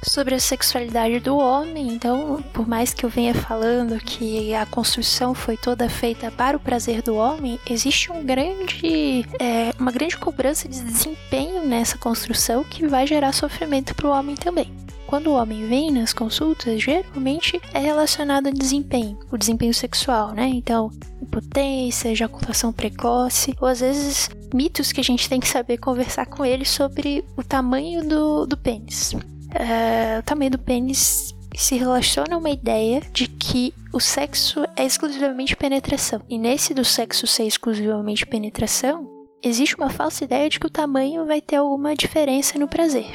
Sobre 0.03 0.35
a 0.35 0.39
sexualidade 0.39 1.19
do 1.21 1.37
homem, 1.37 1.87
então, 1.87 2.43
por 2.51 2.67
mais 2.67 2.93
que 2.93 3.05
eu 3.05 3.09
venha 3.09 3.33
falando 3.33 3.97
que 3.99 4.53
a 4.53 4.65
construção 4.65 5.33
foi 5.33 5.55
toda 5.55 5.89
feita 5.89 6.29
para 6.29 6.57
o 6.57 6.59
prazer 6.59 7.01
do 7.01 7.15
homem, 7.15 7.57
existe 7.69 8.11
um 8.11 8.23
grande, 8.23 9.25
é, 9.39 9.73
uma 9.79 9.91
grande 9.91 10.17
cobrança 10.17 10.67
de 10.67 10.81
desempenho 10.81 11.65
nessa 11.65 11.97
construção 11.97 12.63
que 12.65 12.85
vai 12.85 13.07
gerar 13.07 13.31
sofrimento 13.31 13.95
para 13.95 14.07
o 14.07 14.11
homem 14.11 14.35
também 14.35 14.71
quando 15.13 15.27
o 15.27 15.33
homem 15.33 15.67
vem 15.67 15.91
nas 15.91 16.11
consultas, 16.11 16.81
geralmente 16.81 17.61
é 17.71 17.77
relacionado 17.77 18.47
a 18.47 18.49
desempenho, 18.49 19.19
o 19.31 19.37
desempenho 19.37 19.71
sexual, 19.71 20.31
né? 20.31 20.47
Então, 20.47 20.89
impotência, 21.21 22.09
ejaculação 22.09 22.73
precoce, 22.73 23.55
ou 23.61 23.67
às 23.67 23.79
vezes 23.79 24.27
mitos 24.51 24.91
que 24.91 24.99
a 24.99 25.03
gente 25.03 25.29
tem 25.29 25.39
que 25.39 25.47
saber 25.47 25.77
conversar 25.77 26.25
com 26.25 26.43
ele 26.43 26.65
sobre 26.65 27.23
o 27.37 27.43
tamanho 27.43 28.03
do, 28.09 28.47
do 28.47 28.57
pênis. 28.57 29.15
Uh, 29.53 30.19
o 30.19 30.23
tamanho 30.23 30.51
do 30.51 30.59
pênis 30.59 31.33
se 31.55 31.75
relaciona 31.75 32.35
a 32.35 32.37
uma 32.37 32.49
ideia 32.49 33.01
de 33.11 33.27
que 33.27 33.73
o 33.93 33.99
sexo 33.99 34.65
é 34.75 34.85
exclusivamente 34.85 35.55
penetração. 35.55 36.21
E 36.27 36.37
nesse 36.37 36.73
do 36.73 36.83
sexo 36.83 37.27
ser 37.27 37.43
exclusivamente 37.43 38.25
penetração, 38.25 39.07
existe 39.41 39.75
uma 39.75 39.89
falsa 39.89 40.23
ideia 40.23 40.49
de 40.49 40.59
que 40.59 40.65
o 40.65 40.71
tamanho 40.71 41.25
vai 41.25 41.41
ter 41.41 41.57
alguma 41.57 41.95
diferença 41.95 42.57
no 42.57 42.67
prazer 42.67 43.11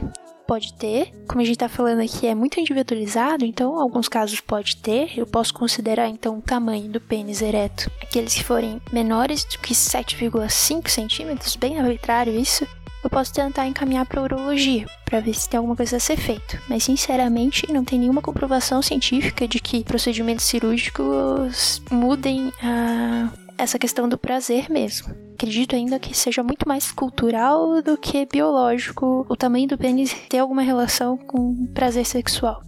pode 0.48 0.72
ter. 0.72 1.12
Como 1.28 1.42
a 1.42 1.44
gente 1.44 1.58
tá 1.58 1.68
falando 1.68 2.00
aqui, 2.00 2.26
é 2.26 2.34
muito 2.34 2.58
individualizado, 2.58 3.44
então 3.44 3.78
alguns 3.78 4.08
casos 4.08 4.40
pode 4.40 4.78
ter. 4.78 5.16
Eu 5.16 5.26
posso 5.26 5.52
considerar 5.52 6.08
então 6.08 6.38
o 6.38 6.42
tamanho 6.42 6.88
do 6.88 6.98
pênis 6.98 7.42
ereto. 7.42 7.90
Aqueles 8.02 8.32
que 8.32 8.42
forem 8.42 8.80
menores 8.90 9.44
do 9.44 9.58
que 9.58 9.74
7,5 9.74 10.88
centímetros, 10.88 11.54
bem 11.54 11.78
arbitrário 11.78 12.34
isso. 12.34 12.66
Eu 13.02 13.10
posso 13.10 13.32
tentar 13.32 13.66
encaminhar 13.66 14.06
para 14.06 14.22
urologia 14.22 14.86
para 15.04 15.20
ver 15.20 15.34
se 15.34 15.48
tem 15.48 15.58
alguma 15.58 15.76
coisa 15.76 15.96
a 15.96 16.00
ser 16.00 16.16
feito. 16.16 16.60
Mas 16.68 16.84
sinceramente, 16.84 17.70
não 17.72 17.84
tem 17.84 17.98
nenhuma 17.98 18.20
comprovação 18.20 18.82
científica 18.82 19.46
de 19.46 19.60
que 19.60 19.84
procedimentos 19.84 20.44
cirúrgicos 20.44 21.80
mudem 21.90 22.52
a 22.62 23.30
essa 23.56 23.78
questão 23.78 24.08
do 24.08 24.16
prazer 24.16 24.70
mesmo. 24.70 25.14
Acredito 25.34 25.74
ainda 25.74 25.98
que 25.98 26.16
seja 26.16 26.42
muito 26.42 26.66
mais 26.66 26.92
cultural 26.92 27.82
do 27.82 27.96
que 27.96 28.26
biológico 28.26 29.26
o 29.28 29.36
tamanho 29.36 29.68
do 29.68 29.78
pênis 29.78 30.14
ter 30.28 30.38
alguma 30.38 30.62
relação 30.62 31.16
com 31.16 31.66
prazer 31.74 32.04
sexual. 32.04 32.67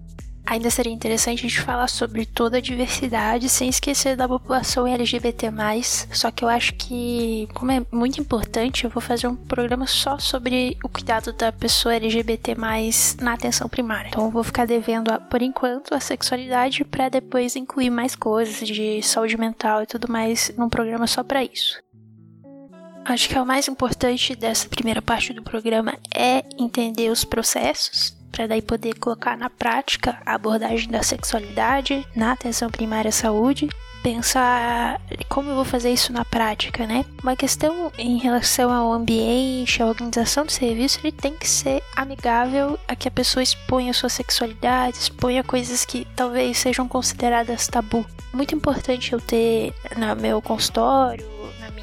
Ainda 0.50 0.68
seria 0.68 0.92
interessante 0.92 1.38
a 1.38 1.48
gente 1.48 1.60
falar 1.60 1.86
sobre 1.86 2.26
toda 2.26 2.56
a 2.56 2.60
diversidade 2.60 3.48
sem 3.48 3.68
esquecer 3.68 4.16
da 4.16 4.26
população 4.26 4.84
LGBT+. 4.84 5.48
Só 6.12 6.28
que 6.32 6.44
eu 6.44 6.48
acho 6.48 6.74
que, 6.74 7.48
como 7.54 7.70
é 7.70 7.80
muito 7.92 8.20
importante, 8.20 8.82
eu 8.82 8.90
vou 8.90 9.00
fazer 9.00 9.28
um 9.28 9.36
programa 9.36 9.86
só 9.86 10.18
sobre 10.18 10.76
o 10.82 10.88
cuidado 10.88 11.32
da 11.32 11.52
pessoa 11.52 11.94
LGBT+, 11.94 12.56
na 13.20 13.34
atenção 13.34 13.68
primária. 13.68 14.08
Então 14.08 14.24
eu 14.24 14.30
vou 14.32 14.42
ficar 14.42 14.66
devendo, 14.66 15.16
por 15.30 15.40
enquanto, 15.40 15.94
a 15.94 16.00
sexualidade 16.00 16.84
para 16.84 17.08
depois 17.08 17.54
incluir 17.54 17.90
mais 17.90 18.16
coisas 18.16 18.66
de 18.66 19.00
saúde 19.02 19.36
mental 19.36 19.84
e 19.84 19.86
tudo 19.86 20.10
mais 20.10 20.52
num 20.58 20.68
programa 20.68 21.06
só 21.06 21.22
para 21.22 21.44
isso. 21.44 21.80
Acho 23.04 23.28
que 23.28 23.38
é 23.38 23.40
o 23.40 23.46
mais 23.46 23.68
importante 23.68 24.34
dessa 24.34 24.68
primeira 24.68 25.00
parte 25.00 25.32
do 25.32 25.44
programa 25.44 25.96
é 26.12 26.44
entender 26.58 27.08
os 27.08 27.24
processos 27.24 28.18
para 28.30 28.46
daí 28.46 28.62
poder 28.62 28.94
colocar 28.94 29.36
na 29.36 29.50
prática 29.50 30.18
a 30.24 30.34
abordagem 30.34 30.88
da 30.88 31.02
sexualidade 31.02 32.06
na 32.14 32.32
atenção 32.32 32.70
primária 32.70 33.08
à 33.08 33.12
saúde 33.12 33.68
pensar 34.02 35.00
como 35.28 35.50
eu 35.50 35.54
vou 35.54 35.64
fazer 35.64 35.92
isso 35.92 36.12
na 36.12 36.24
prática, 36.24 36.86
né? 36.86 37.04
Uma 37.22 37.36
questão 37.36 37.92
em 37.98 38.18
relação 38.18 38.72
ao 38.72 38.92
ambiente, 38.92 39.82
à 39.82 39.86
organização 39.86 40.44
do 40.44 40.52
serviço, 40.52 41.00
ele 41.02 41.12
tem 41.12 41.34
que 41.34 41.48
ser 41.48 41.82
amigável 41.94 42.78
a 42.88 42.96
que 42.96 43.08
a 43.08 43.10
pessoa 43.10 43.42
exponha 43.42 43.92
sua 43.92 44.08
sexualidade, 44.08 44.98
exponha 44.98 45.44
coisas 45.44 45.84
que 45.84 46.06
talvez 46.16 46.58
sejam 46.58 46.88
consideradas 46.88 47.68
tabu. 47.68 48.04
Muito 48.32 48.54
importante 48.54 49.12
eu 49.12 49.20
ter 49.20 49.74
no 49.96 50.16
meu 50.16 50.40
consultório 50.40 51.28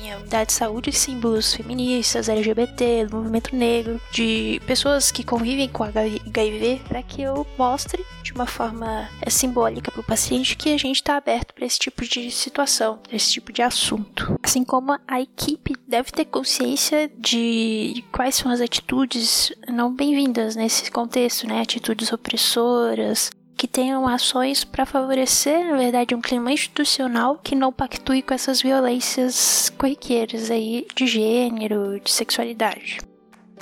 minha 0.08 0.18
unidade 0.20 0.48
de 0.48 0.54
saúde 0.54 0.92
símbolos 0.94 1.54
feministas, 1.54 2.30
LGBT, 2.30 3.08
do 3.08 3.18
movimento 3.18 3.54
negro, 3.54 4.00
de 4.12 4.62
pessoas 4.66 5.12
que 5.12 5.22
convivem 5.22 5.68
com 5.68 5.84
HIV, 5.84 6.82
para 6.88 7.04
que 7.04 7.22
eu 7.22 7.46
mostre 7.58 8.06
de 8.24 8.32
uma 8.32 8.46
forma 8.46 9.10
é, 9.22 9.30
simbólica 9.30 9.92
para 9.92 10.00
o 10.00 10.04
paciente 10.04 10.56
que 10.56 10.74
a 10.74 10.78
gente 10.78 10.98
está 10.98 11.18
aberto 11.18 11.54
para 11.54 11.66
esse 11.66 11.80
tipo 11.80 12.06
de 12.06 12.32
situação, 12.32 13.00
esse 13.12 13.32
tipo 13.32 13.52
de 13.52 13.62
assunto. 13.62 14.40
Assim 14.42 14.64
como 14.64 14.98
a 15.06 15.22
equipe 15.22 15.76
deve 15.86 16.12
ter 16.12 16.26
consciência 16.26 17.12
de 17.18 18.04
quais 18.12 18.36
são 18.36 18.50
as 18.50 18.62
atitudes 18.62 19.52
não 19.68 19.94
bem-vindas 19.94 20.56
nesse 20.56 20.90
contexto, 20.90 21.48
né? 21.48 21.62
Atitudes 21.62 22.14
opressoras, 22.14 23.30
que 23.58 23.68
tenham 23.68 24.08
ações 24.08 24.64
para 24.64 24.86
favorecer, 24.86 25.66
na 25.66 25.76
verdade, 25.76 26.14
um 26.14 26.22
clima 26.22 26.52
institucional 26.52 27.40
que 27.44 27.56
não 27.56 27.74
pactue 27.74 28.22
com 28.22 28.34
essas 28.34 28.62
violências 28.62 29.72
corriqueiras 29.78 30.52
aí 30.52 30.86
de 30.96 31.08
gênero, 31.08 32.00
de 32.00 32.12
sexualidade. 32.12 33.00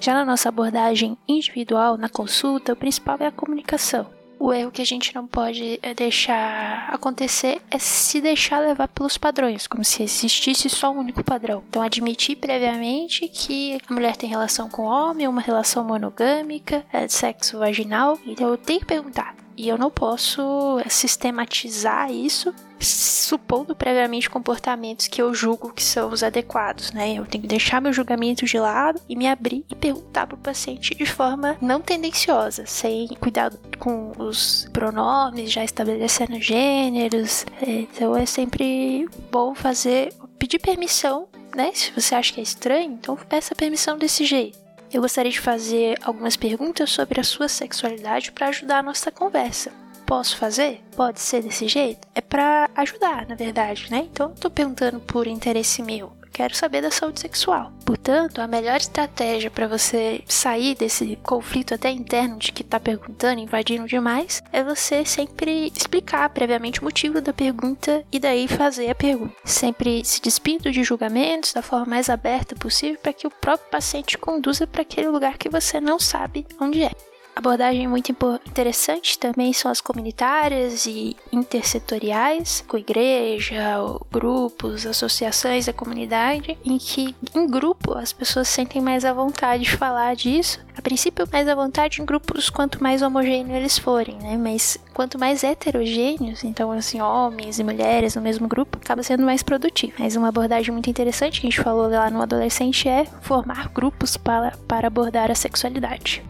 Já 0.02 0.14
na 0.14 0.26
nossa 0.26 0.50
abordagem 0.50 1.18
individual, 1.26 1.98
na 1.98 2.10
consulta, 2.10 2.74
o 2.74 2.76
principal 2.76 3.18
é 3.22 3.28
a 3.28 3.32
comunicação. 3.32 4.14
O 4.38 4.52
erro 4.52 4.70
que 4.70 4.82
a 4.82 4.86
gente 4.86 5.16
não 5.16 5.26
pode 5.26 5.80
eh, 5.82 5.94
deixar 5.94 6.90
acontecer 6.90 7.62
é 7.72 7.80
se 7.80 8.20
deixar 8.20 8.60
levar 8.60 8.90
pelos 8.90 9.18
padrões, 9.18 9.66
como 9.66 9.84
se 9.86 10.04
existisse 10.04 10.70
só 10.70 10.92
um 10.92 11.00
único 11.00 11.24
padrão. 11.24 11.64
Então, 11.70 11.82
admitir 11.82 12.36
previamente 12.36 13.30
que 13.30 13.78
a 13.88 13.94
mulher 13.94 14.18
tem 14.18 14.30
relação 14.30 14.70
com 14.70 14.84
o 14.84 14.90
homem, 14.90 15.26
uma 15.26 15.40
relação 15.40 15.86
monogâmica, 15.86 16.86
é 16.92 17.08
de 17.08 17.14
sexo 17.14 17.60
vaginal. 17.60 18.20
Então, 18.26 18.50
eu 18.50 18.58
tenho 18.58 18.82
que 18.82 18.86
perguntar: 18.86 19.34
e 19.58 19.68
eu 19.68 19.78
não 19.78 19.90
posso 19.90 20.80
sistematizar 20.90 22.12
isso 22.12 22.54
supondo 22.80 23.76
previamente 23.76 24.30
comportamentos 24.30 25.08
que 25.08 25.22
eu 25.22 25.34
julgo 25.34 25.74
que 25.74 25.82
são 25.82 26.12
os 26.12 26.24
adequados, 26.24 26.92
né? 26.92 27.14
Eu 27.14 27.26
tenho 27.26 27.42
que 27.42 27.48
deixar 27.48 27.82
meu 27.82 27.94
julgamento 27.94 28.46
de 28.46 28.60
lado 28.60 29.02
e 29.08 29.16
me 29.16 29.28
abrir 29.28 29.66
e 29.70 29.76
perguntar 29.76 30.28
para 30.28 30.36
o 30.36 30.40
paciente 30.40 30.94
de 30.94 31.06
forma 31.06 31.58
não 31.62 31.82
tendenciosa, 31.82 32.66
sem 32.66 33.08
cuidado 33.20 33.58
com 33.80 34.12
os 34.18 34.70
pronomes, 34.72 35.52
já 35.52 35.64
estabelecendo 35.64 36.40
gêneros. 36.40 37.46
Então 37.62 38.16
é 38.16 38.26
sempre 38.26 39.08
bom 39.32 39.56
fazer, 39.56 40.14
pedir 40.38 40.60
permissão, 40.60 41.28
né? 41.56 41.72
Se 41.74 41.92
você 41.92 42.14
acha 42.14 42.34
que 42.34 42.40
é 42.40 42.44
estranho, 42.44 42.92
então 42.92 43.16
peça 43.16 43.56
permissão 43.56 43.98
desse 43.98 44.26
jeito. 44.26 44.65
Eu 44.92 45.02
gostaria 45.02 45.32
de 45.32 45.40
fazer 45.40 45.98
algumas 46.04 46.36
perguntas 46.36 46.92
sobre 46.92 47.20
a 47.20 47.24
sua 47.24 47.48
sexualidade 47.48 48.32
para 48.32 48.48
ajudar 48.48 48.80
a 48.80 48.84
nossa 48.84 49.12
conversa. 49.12 49.72
Posso 50.06 50.38
fazer? 50.38 50.84
Pode 50.96 51.20
ser 51.20 51.42
desse 51.42 51.68
jeito? 51.68 52.08
É 52.14 52.22
para 52.22 52.70
ajudar, 52.76 53.28
na 53.28 53.36
verdade, 53.36 53.88
né? 53.90 54.08
Então, 54.12 54.30
eu 54.30 54.36
tô 54.36 54.50
perguntando 54.50 55.00
por 55.00 55.26
interesse 55.26 55.82
meu 55.82 56.14
quero 56.36 56.54
saber 56.54 56.82
da 56.82 56.92
saúde 56.92 57.22
sexual. 57.22 57.72
Portanto, 57.86 58.42
a 58.42 58.48
melhor 58.48 58.76
estratégia 58.76 59.50
para 59.50 59.70
você 59.70 60.22
sair 60.28 60.76
desse 60.76 61.16
conflito 61.24 61.74
até 61.74 61.90
interno 61.90 62.38
de 62.38 62.52
que 62.52 62.62
tá 62.62 62.78
perguntando, 62.78 63.40
invadindo 63.40 63.88
demais, 63.88 64.44
é 64.52 64.62
você 64.62 65.06
sempre 65.06 65.72
explicar 65.74 66.28
previamente 66.30 66.82
o 66.82 66.84
motivo 66.84 67.22
da 67.22 67.32
pergunta 67.32 68.04
e 68.12 68.20
daí 68.20 68.50
fazer 68.50 68.90
a 68.90 68.96
pergunta. 68.96 69.34
Sempre 69.46 70.04
se 70.04 70.22
despindo 70.22 70.70
de 70.70 70.84
julgamentos 70.84 71.54
da 71.54 71.62
forma 71.62 71.86
mais 71.86 72.10
aberta 72.10 72.54
possível 72.54 73.00
para 73.02 73.14
que 73.14 73.26
o 73.26 73.32
próprio 73.32 73.70
paciente 73.70 74.18
conduza 74.18 74.68
para 74.68 74.82
aquele 74.82 75.08
lugar 75.08 75.38
que 75.38 75.48
você 75.48 75.80
não 75.80 75.98
sabe 75.98 76.46
onde 76.60 76.84
é 76.84 76.92
abordagem 77.36 77.88
muito 77.88 78.12
interessante 78.48 79.20
também 79.20 79.52
são 79.52 79.70
as 79.70 79.82
comunitárias 79.82 80.86
e 80.86 81.16
intersetoriais, 81.32 82.64
com 82.68 82.78
igreja, 82.78 83.78
grupos, 84.12 84.86
associações 84.86 85.66
da 85.66 85.74
comunidade, 85.74 86.58
em 86.64 86.78
que 86.78 87.14
em 87.36 87.48
grupo 87.48 87.98
as 87.98 88.14
pessoas 88.14 88.48
sentem 88.48 88.82
mais 88.82 89.04
à 89.04 89.12
vontade 89.12 89.64
de 89.64 89.78
falar 89.78 90.16
disso. 90.16 90.64
A 90.78 90.82
princípio, 90.82 91.28
mais 91.32 91.48
à 91.48 91.56
vontade 91.56 92.02
em 92.02 92.06
grupos 92.06 92.50
quanto 92.50 92.82
mais 92.82 93.02
homogêneos 93.02 93.58
eles 93.58 93.78
forem, 93.78 94.18
né? 94.18 94.38
Mas 94.38 94.78
quanto 94.94 95.20
mais 95.20 95.44
heterogêneos, 95.44 96.44
então 96.44 96.72
assim, 96.72 97.02
homens 97.02 97.60
e 97.60 97.64
mulheres 97.64 98.16
no 98.16 98.22
mesmo 98.22 98.48
grupo, 98.48 98.78
acaba 98.82 99.04
sendo 99.04 99.24
mais 99.24 99.44
produtivo. 99.44 99.94
Mas 100.00 100.16
uma 100.16 100.30
abordagem 100.30 100.72
muito 100.72 100.90
interessante 100.90 101.42
que 101.42 101.48
a 101.48 101.50
gente 101.50 101.64
falou 101.64 101.90
lá 101.90 102.10
no 102.10 102.22
adolescente 102.22 102.88
é 102.88 103.06
formar 103.22 103.70
grupos 103.70 104.18
para, 104.18 104.52
para 104.68 104.88
abordar 104.88 105.32
a 105.32 105.36
sexualidade. 105.36 106.24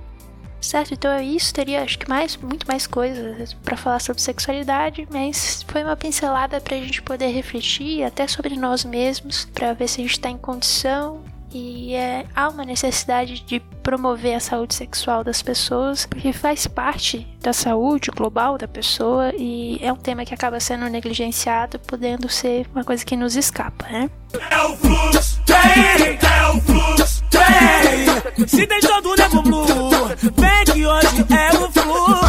Certo, 0.65 0.93
então 0.95 1.11
é 1.11 1.23
isso. 1.23 1.53
Teria 1.53 1.83
acho 1.83 1.99
que 1.99 2.09
mais, 2.09 2.35
muito 2.37 2.67
mais 2.67 2.87
coisas 2.87 3.53
para 3.53 3.77
falar 3.77 3.99
sobre 3.99 4.21
sexualidade, 4.21 5.07
mas 5.11 5.63
foi 5.67 5.83
uma 5.83 5.95
pincelada 5.95 6.59
para 6.59 6.75
a 6.75 6.79
gente 6.79 7.03
poder 7.03 7.27
refletir 7.27 8.03
até 8.03 8.27
sobre 8.27 8.55
nós 8.55 8.83
mesmos, 8.83 9.45
para 9.53 9.73
ver 9.73 9.87
se 9.87 10.01
a 10.01 10.03
gente 10.03 10.13
está 10.13 10.29
em 10.29 10.37
condição 10.37 11.21
e 11.53 11.93
é, 11.93 12.25
há 12.35 12.49
uma 12.49 12.65
necessidade 12.65 13.41
de 13.41 13.61
promover 13.81 14.35
a 14.35 14.39
saúde 14.39 14.73
sexual 14.73 15.23
das 15.23 15.41
pessoas, 15.41 16.05
porque 16.05 16.33
faz 16.33 16.67
parte 16.67 17.25
da 17.39 17.53
saúde 17.53 18.09
global 18.11 18.57
da 18.57 18.67
pessoa 18.67 19.31
e 19.37 19.77
é 19.81 19.93
um 19.93 19.95
tema 19.95 20.25
que 20.25 20.33
acaba 20.33 20.59
sendo 20.59 20.89
negligenciado, 20.89 21.79
podendo 21.79 22.27
ser 22.27 22.67
uma 22.73 22.83
coisa 22.83 23.05
que 23.05 23.15
nos 23.15 23.35
escapa, 23.35 23.85
né? 23.87 24.09
É 24.49 24.63
o 24.63 24.75
fluxo, 24.75 25.41
é 25.47 26.49
o 26.49 26.59
fluxo, 26.59 27.23
se 28.47 28.65
deitou 28.65 29.01
do 29.01 29.15
que 30.75 30.85
hoje 30.85 31.07
é 31.07 31.57
o 31.57 31.71
fluxo. 31.71 32.25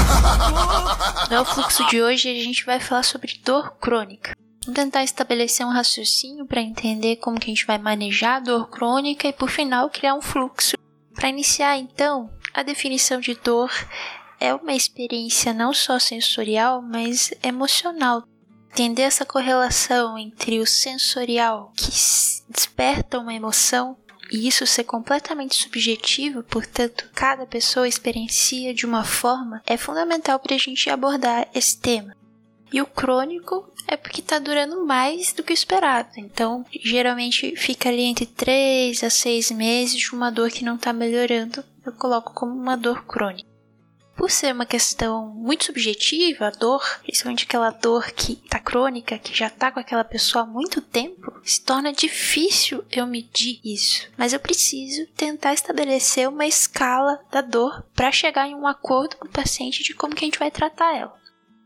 No 1.30 1.44
fluxo 1.44 1.86
de 1.88 2.00
hoje 2.00 2.30
a 2.30 2.44
gente 2.44 2.64
vai 2.64 2.78
falar 2.78 3.02
sobre 3.02 3.40
dor 3.44 3.76
crônica. 3.78 4.36
Vamos 4.64 4.80
tentar 4.80 5.02
estabelecer 5.02 5.66
um 5.66 5.70
raciocínio 5.70 6.46
para 6.46 6.60
entender 6.60 7.16
como 7.16 7.40
que 7.40 7.46
a 7.46 7.54
gente 7.54 7.66
vai 7.66 7.76
manejar 7.76 8.36
a 8.36 8.40
dor 8.40 8.68
crônica 8.68 9.26
e, 9.26 9.32
por 9.32 9.50
final, 9.50 9.90
criar 9.90 10.14
um 10.14 10.22
fluxo. 10.22 10.76
Para 11.14 11.28
iniciar, 11.28 11.76
então, 11.76 12.30
a 12.54 12.62
definição 12.62 13.20
de 13.20 13.34
dor 13.34 13.70
é 14.38 14.54
uma 14.54 14.74
experiência 14.74 15.52
não 15.52 15.72
só 15.72 15.98
sensorial, 15.98 16.80
mas 16.80 17.32
emocional. 17.42 18.22
Entender 18.70 19.02
essa 19.02 19.24
correlação 19.24 20.16
entre 20.16 20.60
o 20.60 20.66
sensorial, 20.66 21.72
que 21.76 21.90
desperta 22.48 23.18
uma 23.18 23.34
emoção, 23.34 23.96
e 24.30 24.46
isso 24.46 24.66
ser 24.66 24.84
completamente 24.84 25.54
subjetivo, 25.54 26.42
portanto, 26.42 27.08
cada 27.14 27.46
pessoa 27.46 27.88
experiencia 27.88 28.74
de 28.74 28.84
uma 28.84 29.04
forma, 29.04 29.62
é 29.66 29.76
fundamental 29.76 30.38
para 30.38 30.54
a 30.54 30.58
gente 30.58 30.90
abordar 30.90 31.48
esse 31.54 31.78
tema. 31.78 32.14
E 32.72 32.82
o 32.82 32.86
crônico 32.86 33.72
é 33.86 33.96
porque 33.96 34.20
está 34.20 34.38
durando 34.38 34.84
mais 34.84 35.32
do 35.32 35.42
que 35.42 35.52
o 35.52 35.54
esperado. 35.54 36.08
Então, 36.16 36.64
geralmente 36.82 37.54
fica 37.56 37.88
ali 37.88 38.02
entre 38.02 38.26
3 38.26 39.04
a 39.04 39.10
6 39.10 39.52
meses 39.52 39.98
de 39.98 40.12
uma 40.12 40.30
dor 40.30 40.50
que 40.50 40.64
não 40.64 40.74
está 40.74 40.92
melhorando. 40.92 41.62
Eu 41.84 41.92
coloco 41.92 42.34
como 42.34 42.52
uma 42.52 42.76
dor 42.76 43.04
crônica. 43.06 43.48
Por 44.16 44.30
ser 44.30 44.52
uma 44.52 44.64
questão 44.64 45.26
muito 45.28 45.66
subjetiva, 45.66 46.46
a 46.46 46.50
dor, 46.50 46.82
principalmente 47.02 47.44
aquela 47.44 47.70
dor 47.70 48.10
que 48.12 48.32
está 48.32 48.58
crônica, 48.58 49.18
que 49.18 49.36
já 49.36 49.48
está 49.48 49.70
com 49.70 49.78
aquela 49.78 50.04
pessoa 50.04 50.42
há 50.44 50.46
muito 50.46 50.80
tempo, 50.80 51.38
se 51.44 51.62
torna 51.62 51.92
difícil 51.92 52.82
eu 52.90 53.06
medir 53.06 53.60
isso. 53.62 54.08
Mas 54.16 54.32
eu 54.32 54.40
preciso 54.40 55.06
tentar 55.08 55.52
estabelecer 55.52 56.28
uma 56.28 56.46
escala 56.46 57.20
da 57.30 57.42
dor 57.42 57.84
para 57.94 58.10
chegar 58.10 58.48
em 58.48 58.54
um 58.54 58.66
acordo 58.66 59.16
com 59.16 59.26
o 59.26 59.30
paciente 59.30 59.82
de 59.82 59.92
como 59.92 60.14
que 60.14 60.24
a 60.24 60.26
gente 60.26 60.38
vai 60.38 60.50
tratar 60.50 60.96
ela. 60.96 61.14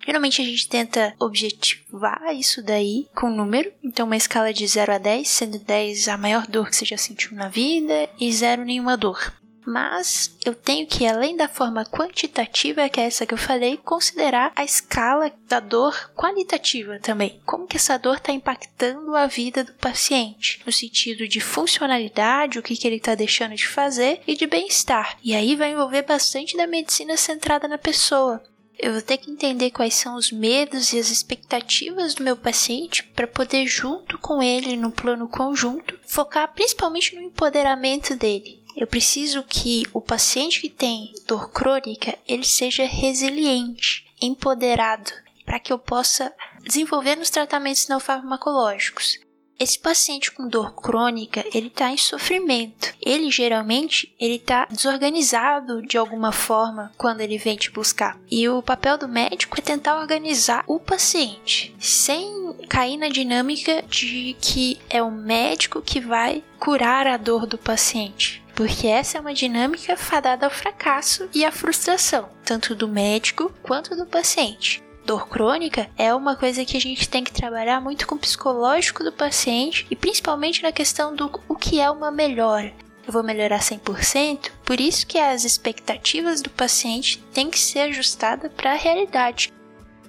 Geralmente 0.04 0.40
a 0.40 0.44
gente 0.44 0.68
tenta 0.68 1.14
objetivar 1.20 2.34
isso 2.34 2.62
daí 2.62 3.06
com 3.14 3.28
um 3.28 3.36
número, 3.36 3.70
então 3.84 4.06
uma 4.06 4.16
escala 4.16 4.52
de 4.52 4.66
0 4.66 4.94
a 4.94 4.98
10, 4.98 5.28
sendo 5.28 5.58
10 5.58 6.08
a 6.08 6.16
maior 6.16 6.46
dor 6.46 6.68
que 6.68 6.76
você 6.76 6.84
já 6.84 6.96
sentiu 6.96 7.32
na 7.36 7.48
vida 7.48 8.08
e 8.18 8.32
0 8.32 8.64
nenhuma 8.64 8.96
dor. 8.96 9.32
Mas 9.64 10.36
eu 10.44 10.54
tenho 10.54 10.86
que, 10.86 11.06
além 11.06 11.36
da 11.36 11.48
forma 11.48 11.84
quantitativa, 11.84 12.88
que 12.88 13.00
é 13.00 13.04
essa 13.04 13.26
que 13.26 13.34
eu 13.34 13.38
falei, 13.38 13.76
considerar 13.76 14.52
a 14.56 14.64
escala 14.64 15.32
da 15.48 15.60
dor 15.60 16.12
qualitativa 16.14 16.98
também. 16.98 17.40
Como 17.44 17.66
que 17.66 17.76
essa 17.76 17.98
dor 17.98 18.16
está 18.16 18.32
impactando 18.32 19.14
a 19.14 19.26
vida 19.26 19.62
do 19.62 19.72
paciente, 19.74 20.62
no 20.64 20.72
sentido 20.72 21.28
de 21.28 21.40
funcionalidade, 21.40 22.58
o 22.58 22.62
que, 22.62 22.76
que 22.76 22.86
ele 22.86 22.96
está 22.96 23.14
deixando 23.14 23.54
de 23.54 23.66
fazer 23.66 24.20
e 24.26 24.34
de 24.34 24.46
bem-estar. 24.46 25.18
E 25.22 25.34
aí 25.34 25.54
vai 25.54 25.72
envolver 25.72 26.02
bastante 26.02 26.56
da 26.56 26.66
medicina 26.66 27.16
centrada 27.16 27.68
na 27.68 27.78
pessoa. 27.78 28.42
Eu 28.82 28.94
vou 28.94 29.02
ter 29.02 29.18
que 29.18 29.30
entender 29.30 29.70
quais 29.72 29.92
são 29.92 30.16
os 30.16 30.32
medos 30.32 30.94
e 30.94 30.98
as 30.98 31.10
expectativas 31.10 32.14
do 32.14 32.24
meu 32.24 32.34
paciente 32.34 33.04
para 33.04 33.26
poder, 33.26 33.66
junto 33.66 34.16
com 34.16 34.42
ele, 34.42 34.74
no 34.74 34.90
plano 34.90 35.28
conjunto, 35.28 35.98
focar 36.06 36.50
principalmente 36.54 37.14
no 37.14 37.20
empoderamento 37.20 38.16
dele. 38.16 38.59
Eu 38.80 38.86
preciso 38.86 39.42
que 39.42 39.82
o 39.92 40.00
paciente 40.00 40.62
que 40.62 40.70
tem 40.70 41.12
dor 41.26 41.50
crônica 41.50 42.16
ele 42.26 42.46
seja 42.46 42.86
resiliente, 42.86 44.06
empoderado, 44.22 45.12
para 45.44 45.60
que 45.60 45.70
eu 45.70 45.78
possa 45.78 46.32
desenvolvendo 46.62 47.20
os 47.20 47.28
tratamentos 47.28 47.88
não 47.88 48.00
farmacológicos. 48.00 49.18
Esse 49.58 49.78
paciente 49.78 50.32
com 50.32 50.48
dor 50.48 50.74
crônica, 50.74 51.44
ele 51.52 51.66
está 51.66 51.90
em 51.90 51.98
sofrimento. 51.98 52.94
Ele 53.02 53.30
geralmente 53.30 54.16
ele 54.18 54.36
está 54.36 54.64
desorganizado 54.64 55.82
de 55.82 55.98
alguma 55.98 56.32
forma 56.32 56.90
quando 56.96 57.20
ele 57.20 57.36
vem 57.36 57.58
te 57.58 57.70
buscar. 57.70 58.18
E 58.30 58.48
o 58.48 58.62
papel 58.62 58.96
do 58.96 59.06
médico 59.06 59.58
é 59.58 59.62
tentar 59.62 60.00
organizar 60.00 60.64
o 60.66 60.80
paciente, 60.80 61.76
sem 61.78 62.56
cair 62.66 62.96
na 62.96 63.10
dinâmica 63.10 63.82
de 63.82 64.34
que 64.40 64.80
é 64.88 65.02
o 65.02 65.10
médico 65.10 65.82
que 65.82 66.00
vai 66.00 66.42
curar 66.58 67.06
a 67.06 67.18
dor 67.18 67.46
do 67.46 67.58
paciente 67.58 68.39
porque 68.54 68.86
essa 68.86 69.18
é 69.18 69.20
uma 69.20 69.34
dinâmica 69.34 69.96
fadada 69.96 70.46
ao 70.46 70.50
fracasso 70.50 71.28
e 71.34 71.44
à 71.44 71.52
frustração, 71.52 72.28
tanto 72.44 72.74
do 72.74 72.88
médico 72.88 73.52
quanto 73.62 73.96
do 73.96 74.06
paciente 74.06 74.82
dor 75.10 75.26
crônica 75.26 75.90
é 75.98 76.14
uma 76.14 76.36
coisa 76.36 76.64
que 76.64 76.76
a 76.76 76.80
gente 76.80 77.08
tem 77.08 77.24
que 77.24 77.32
trabalhar 77.32 77.80
muito 77.80 78.06
com 78.06 78.14
o 78.14 78.18
psicológico 78.18 79.02
do 79.02 79.10
paciente 79.10 79.84
e 79.90 79.96
principalmente 79.96 80.62
na 80.62 80.70
questão 80.70 81.16
do 81.16 81.28
o 81.48 81.56
que 81.56 81.80
é 81.80 81.90
uma 81.90 82.12
melhora. 82.12 82.72
Eu 83.04 83.12
vou 83.12 83.24
melhorar 83.24 83.58
100%, 83.58 84.52
por 84.64 84.80
isso 84.80 85.04
que 85.04 85.18
as 85.18 85.44
expectativas 85.44 86.40
do 86.40 86.48
paciente 86.48 87.18
têm 87.32 87.50
que 87.50 87.58
ser 87.58 87.80
ajustadas 87.80 88.52
para 88.52 88.70
a 88.70 88.76
realidade. 88.76 89.52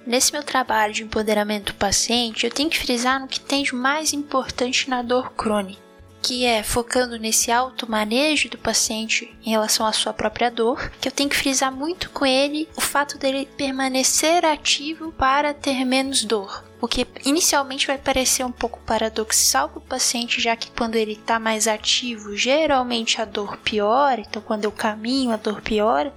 Nesse 0.06 0.32
meu 0.32 0.44
trabalho 0.44 0.92
de 0.92 1.02
empoderamento 1.02 1.72
do 1.72 1.78
paciente, 1.78 2.46
eu 2.46 2.52
tenho 2.52 2.70
que 2.70 2.78
frisar 2.78 3.18
no 3.20 3.26
que 3.26 3.40
tem 3.40 3.64
de 3.64 3.74
mais 3.74 4.12
importante 4.12 4.88
na 4.88 5.02
dor 5.02 5.32
crônica 5.32 5.91
que 6.22 6.44
é 6.44 6.62
focando 6.62 7.18
nesse 7.18 7.50
automanejo 7.50 8.48
do 8.48 8.56
paciente 8.56 9.36
em 9.44 9.50
relação 9.50 9.84
à 9.84 9.92
sua 9.92 10.12
própria 10.12 10.50
dor, 10.50 10.90
que 11.00 11.08
eu 11.08 11.12
tenho 11.12 11.28
que 11.28 11.36
frisar 11.36 11.72
muito 11.72 12.10
com 12.10 12.24
ele 12.24 12.68
o 12.76 12.80
fato 12.80 13.18
dele 13.18 13.48
permanecer 13.56 14.44
ativo 14.44 15.12
para 15.12 15.52
ter 15.52 15.84
menos 15.84 16.24
dor. 16.24 16.64
O 16.80 16.88
que 16.88 17.06
inicialmente 17.24 17.86
vai 17.86 17.98
parecer 17.98 18.44
um 18.44 18.52
pouco 18.52 18.80
paradoxal 18.80 19.68
para 19.68 19.78
o 19.78 19.82
paciente, 19.82 20.40
já 20.40 20.56
que 20.56 20.70
quando 20.70 20.96
ele 20.96 21.12
está 21.12 21.38
mais 21.38 21.68
ativo, 21.68 22.36
geralmente 22.36 23.20
a 23.20 23.24
dor 23.24 23.56
piora, 23.58 24.20
então 24.20 24.42
quando 24.42 24.64
eu 24.64 24.72
caminho 24.72 25.32
a 25.32 25.36
dor 25.36 25.60
piora. 25.60 26.12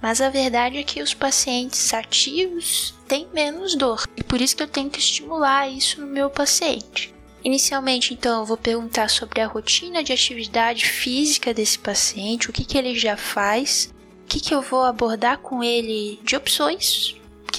Mas 0.00 0.20
a 0.20 0.28
verdade 0.28 0.78
é 0.78 0.82
que 0.84 1.02
os 1.02 1.12
pacientes 1.14 1.92
ativos 1.92 2.94
têm 3.08 3.28
menos 3.32 3.74
dor, 3.74 4.04
e 4.16 4.22
por 4.22 4.40
isso 4.40 4.56
que 4.56 4.62
eu 4.62 4.68
tenho 4.68 4.90
que 4.90 5.00
estimular 5.00 5.68
isso 5.68 6.00
no 6.00 6.06
meu 6.06 6.30
paciente. 6.30 7.12
Inicialmente, 7.48 8.12
então, 8.12 8.40
eu 8.40 8.44
vou 8.44 8.58
perguntar 8.58 9.08
sobre 9.08 9.40
a 9.40 9.46
rotina 9.46 10.04
de 10.04 10.12
atividade 10.12 10.84
física 10.84 11.54
desse 11.54 11.78
paciente, 11.78 12.50
o 12.50 12.52
que, 12.52 12.62
que 12.62 12.76
ele 12.76 12.94
já 12.94 13.16
faz, 13.16 13.90
o 14.22 14.26
que, 14.26 14.38
que 14.38 14.54
eu 14.54 14.60
vou 14.60 14.84
abordar 14.84 15.38
com 15.38 15.64
ele 15.64 16.20
de 16.22 16.36
opções 16.36 17.16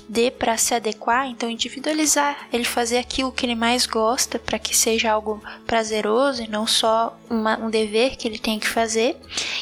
dê 0.10 0.32
para 0.32 0.58
se 0.58 0.74
adequar, 0.74 1.28
então 1.28 1.50
individualizar, 1.50 2.48
ele 2.52 2.66
fazer 2.66 2.98
aquilo 2.98 3.32
que 3.32 3.46
ele 3.46 3.56
mais 3.56 3.86
gosta 3.86 4.40
para 4.40 4.58
que 4.58 4.76
seja 4.76 5.12
algo 5.12 5.42
prazeroso 5.68 6.44
e 6.44 6.48
não 6.48 6.66
só 6.66 7.16
uma, 7.30 7.58
um 7.60 7.70
dever 7.70 8.18
que 8.18 8.28
ele 8.28 8.40
tem 8.40 8.60
que 8.60 8.68
fazer 8.68 9.16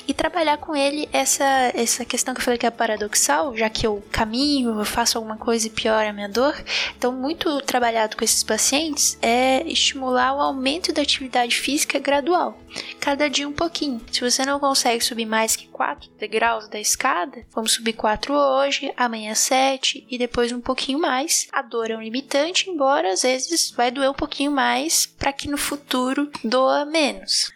e 0.07 0.13
trabalhar 0.13 0.57
com 0.57 0.73
ele 0.73 1.09
essa 1.11 1.43
essa 1.75 2.05
questão 2.05 2.33
que 2.33 2.39
eu 2.39 2.45
falei 2.45 2.57
que 2.57 2.65
é 2.65 2.71
paradoxal, 2.71 3.55
já 3.57 3.69
que 3.69 3.85
eu 3.85 4.01
caminho, 4.11 4.79
eu 4.79 4.85
faço 4.85 5.17
alguma 5.17 5.35
coisa 5.35 5.67
e 5.67 5.69
piora 5.69 6.09
a 6.09 6.13
minha 6.13 6.29
dor. 6.29 6.55
Então, 6.97 7.11
muito 7.11 7.61
trabalhado 7.61 8.15
com 8.15 8.23
esses 8.23 8.43
pacientes 8.43 9.17
é 9.21 9.63
estimular 9.67 10.33
o 10.33 10.41
aumento 10.41 10.93
da 10.93 11.01
atividade 11.01 11.55
física 11.55 11.99
gradual, 11.99 12.57
cada 12.99 13.29
dia 13.29 13.47
um 13.47 13.53
pouquinho. 13.53 14.01
Se 14.11 14.21
você 14.21 14.45
não 14.45 14.59
consegue 14.59 15.03
subir 15.03 15.25
mais 15.25 15.55
que 15.55 15.67
4 15.67 16.09
degraus 16.17 16.67
da 16.69 16.79
escada, 16.79 17.45
vamos 17.53 17.73
subir 17.73 17.93
4 17.93 18.33
hoje, 18.33 18.93
amanhã 18.95 19.33
7 19.33 20.05
e 20.09 20.17
depois 20.17 20.36
um 20.51 20.61
pouquinho 20.61 20.99
mais. 20.99 21.47
A 21.51 21.61
dor 21.61 21.91
é 21.91 21.97
um 21.97 22.01
limitante, 22.01 22.69
embora 22.69 23.13
às 23.13 23.23
vezes 23.23 23.71
vai 23.71 23.91
doer 23.91 24.09
um 24.09 24.13
pouquinho 24.13 24.51
mais 24.51 25.05
para 25.05 25.33
que 25.33 25.47
no 25.47 25.57
futuro 25.57 26.29
doa 26.43 26.85
menos 26.85 27.51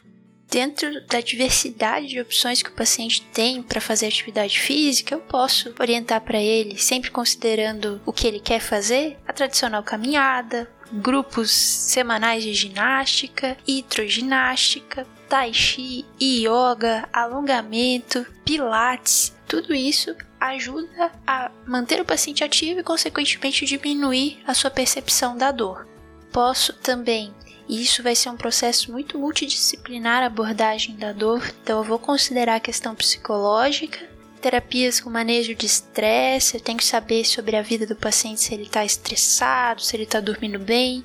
dentro 0.51 0.89
da 1.07 1.21
diversidade 1.21 2.07
de 2.07 2.19
opções 2.19 2.61
que 2.61 2.69
o 2.69 2.75
paciente 2.75 3.21
tem 3.33 3.63
para 3.63 3.79
fazer 3.79 4.07
atividade 4.07 4.59
física, 4.59 5.15
eu 5.15 5.21
posso 5.21 5.73
orientar 5.79 6.19
para 6.19 6.41
ele, 6.41 6.77
sempre 6.77 7.09
considerando 7.09 8.01
o 8.05 8.11
que 8.11 8.27
ele 8.27 8.39
quer 8.39 8.59
fazer, 8.59 9.17
a 9.25 9.31
tradicional 9.31 9.81
caminhada, 9.81 10.69
grupos 10.91 11.49
semanais 11.51 12.43
de 12.43 12.53
ginástica, 12.53 13.57
hidroginástica, 13.65 15.07
tai 15.29 15.53
chi, 15.53 16.05
yoga, 16.21 17.07
alongamento, 17.13 18.25
pilates, 18.43 19.33
tudo 19.51 19.75
isso 19.75 20.15
ajuda 20.39 21.11
a 21.27 21.51
manter 21.67 21.99
o 21.99 22.05
paciente 22.05 22.41
ativo 22.41 22.79
e, 22.79 22.83
consequentemente, 22.83 23.65
diminuir 23.65 24.41
a 24.47 24.53
sua 24.53 24.71
percepção 24.71 25.35
da 25.35 25.51
dor. 25.51 25.85
Posso 26.31 26.71
também 26.71 27.33
e 27.67 27.81
isso 27.81 28.01
vai 28.01 28.15
ser 28.15 28.29
um 28.29 28.37
processo 28.37 28.93
muito 28.93 29.19
multidisciplinar 29.19 30.23
a 30.23 30.27
abordagem 30.27 30.95
da 30.95 31.11
dor, 31.11 31.53
então 31.61 31.79
eu 31.79 31.83
vou 31.83 31.99
considerar 31.99 32.55
a 32.55 32.59
questão 32.61 32.95
psicológica, 32.95 33.99
terapias 34.41 35.01
com 35.01 35.09
manejo 35.09 35.53
de 35.53 35.65
estresse, 35.65 36.55
eu 36.55 36.61
tenho 36.61 36.77
que 36.77 36.85
saber 36.85 37.25
sobre 37.25 37.57
a 37.57 37.61
vida 37.61 37.85
do 37.85 37.95
paciente 37.95 38.39
se 38.39 38.53
ele 38.53 38.63
está 38.63 38.85
estressado, 38.85 39.81
se 39.81 39.95
ele 39.97 40.03
está 40.03 40.21
dormindo 40.21 40.59
bem, 40.59 41.03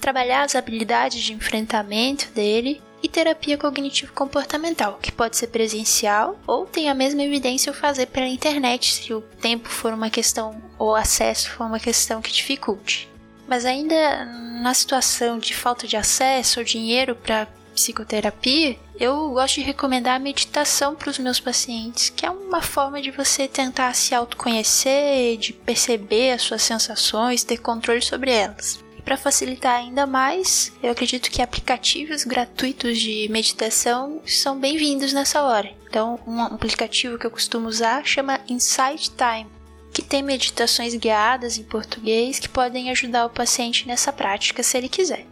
trabalhar 0.00 0.44
as 0.44 0.54
habilidades 0.54 1.20
de 1.22 1.32
enfrentamento 1.32 2.30
dele 2.30 2.80
e 3.02 3.08
terapia 3.08 3.56
cognitivo-comportamental, 3.56 4.98
que 5.00 5.12
pode 5.12 5.36
ser 5.36 5.48
presencial 5.48 6.38
ou 6.46 6.66
tem 6.66 6.88
a 6.88 6.94
mesma 6.94 7.22
evidência 7.22 7.70
eu 7.70 7.74
fazer 7.74 8.06
pela 8.06 8.26
internet, 8.26 8.92
se 8.94 9.14
o 9.14 9.20
tempo 9.20 9.68
for 9.68 9.92
uma 9.92 10.10
questão 10.10 10.60
ou 10.78 10.90
o 10.90 10.94
acesso 10.94 11.50
for 11.50 11.66
uma 11.66 11.80
questão 11.80 12.20
que 12.20 12.32
dificulte. 12.32 13.08
Mas 13.48 13.64
ainda 13.64 14.24
na 14.62 14.74
situação 14.74 15.38
de 15.38 15.54
falta 15.54 15.86
de 15.86 15.96
acesso 15.96 16.60
ou 16.60 16.64
dinheiro 16.64 17.16
para 17.16 17.48
psicoterapia, 17.74 18.76
eu 18.98 19.30
gosto 19.30 19.56
de 19.56 19.62
recomendar 19.62 20.16
a 20.16 20.18
meditação 20.18 20.94
para 20.94 21.08
os 21.08 21.18
meus 21.18 21.40
pacientes, 21.40 22.10
que 22.10 22.26
é 22.26 22.30
uma 22.30 22.60
forma 22.60 23.00
de 23.00 23.10
você 23.10 23.48
tentar 23.48 23.94
se 23.94 24.14
autoconhecer, 24.14 25.38
de 25.38 25.52
perceber 25.52 26.32
as 26.32 26.42
suas 26.42 26.62
sensações, 26.62 27.42
ter 27.42 27.56
controle 27.56 28.02
sobre 28.02 28.30
elas. 28.30 28.78
Para 29.10 29.16
facilitar 29.16 29.74
ainda 29.74 30.06
mais, 30.06 30.72
eu 30.80 30.88
acredito 30.88 31.32
que 31.32 31.42
aplicativos 31.42 32.22
gratuitos 32.22 32.96
de 32.96 33.26
meditação 33.28 34.22
são 34.24 34.56
bem-vindos 34.56 35.12
nessa 35.12 35.42
hora. 35.42 35.68
Então, 35.88 36.20
um 36.24 36.40
aplicativo 36.40 37.18
que 37.18 37.26
eu 37.26 37.30
costumo 37.32 37.66
usar 37.66 38.06
chama 38.06 38.38
Insight 38.48 39.10
Time 39.10 39.50
que 39.92 40.00
tem 40.00 40.22
meditações 40.22 40.94
guiadas 40.94 41.58
em 41.58 41.64
português 41.64 42.38
que 42.38 42.48
podem 42.48 42.88
ajudar 42.92 43.26
o 43.26 43.30
paciente 43.30 43.84
nessa 43.84 44.12
prática 44.12 44.62
se 44.62 44.78
ele 44.78 44.88
quiser. 44.88 45.26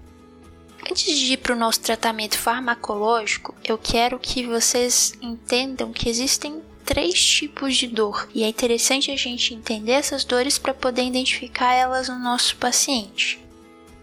Antes 0.90 1.16
de 1.16 1.34
ir 1.34 1.36
para 1.36 1.54
o 1.54 1.58
nosso 1.58 1.78
tratamento 1.78 2.36
farmacológico, 2.36 3.54
eu 3.62 3.78
quero 3.78 4.18
que 4.18 4.44
vocês 4.44 5.12
entendam 5.22 5.92
que 5.92 6.08
existem 6.08 6.60
três 6.84 7.24
tipos 7.24 7.76
de 7.76 7.86
dor 7.86 8.28
e 8.34 8.42
é 8.42 8.48
interessante 8.48 9.12
a 9.12 9.16
gente 9.16 9.54
entender 9.54 9.92
essas 9.92 10.24
dores 10.24 10.58
para 10.58 10.74
poder 10.74 11.04
identificar 11.04 11.74
elas 11.74 12.08
no 12.08 12.18
nosso 12.18 12.56
paciente. 12.56 13.46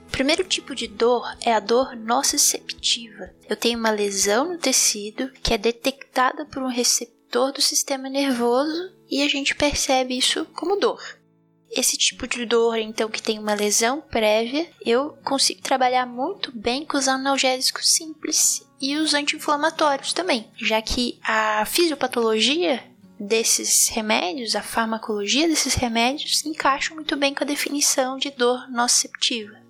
O 0.07 0.11
primeiro 0.15 0.43
tipo 0.43 0.73
de 0.73 0.87
dor 0.87 1.25
é 1.41 1.53
a 1.53 1.59
dor 1.59 1.95
nociceptiva. 1.95 3.31
Eu 3.49 3.55
tenho 3.55 3.77
uma 3.77 3.89
lesão 3.89 4.53
no 4.53 4.57
tecido 4.57 5.31
que 5.43 5.53
é 5.53 5.57
detectada 5.57 6.45
por 6.45 6.63
um 6.63 6.69
receptor 6.69 7.51
do 7.51 7.61
sistema 7.61 8.09
nervoso 8.09 8.93
e 9.09 9.21
a 9.21 9.27
gente 9.27 9.55
percebe 9.55 10.17
isso 10.17 10.45
como 10.53 10.77
dor. 10.77 11.01
Esse 11.69 11.97
tipo 11.97 12.25
de 12.25 12.45
dor, 12.45 12.77
então, 12.77 13.09
que 13.09 13.21
tem 13.21 13.37
uma 13.37 13.53
lesão 13.53 13.99
prévia, 13.99 14.69
eu 14.85 15.17
consigo 15.25 15.61
trabalhar 15.61 16.05
muito 16.05 16.57
bem 16.57 16.85
com 16.85 16.97
os 16.97 17.07
analgésicos 17.07 17.91
simples 17.91 18.65
e 18.79 18.95
os 18.95 19.13
anti-inflamatórios 19.13 20.13
também, 20.13 20.49
já 20.55 20.81
que 20.81 21.19
a 21.21 21.65
fisiopatologia 21.65 22.81
desses 23.19 23.89
remédios, 23.89 24.55
a 24.55 24.61
farmacologia 24.61 25.47
desses 25.47 25.73
remédios, 25.73 26.45
encaixa 26.45 26.93
muito 26.93 27.15
bem 27.17 27.33
com 27.33 27.43
a 27.43 27.47
definição 27.47 28.17
de 28.17 28.29
dor 28.31 28.69
nociceptiva. 28.71 29.64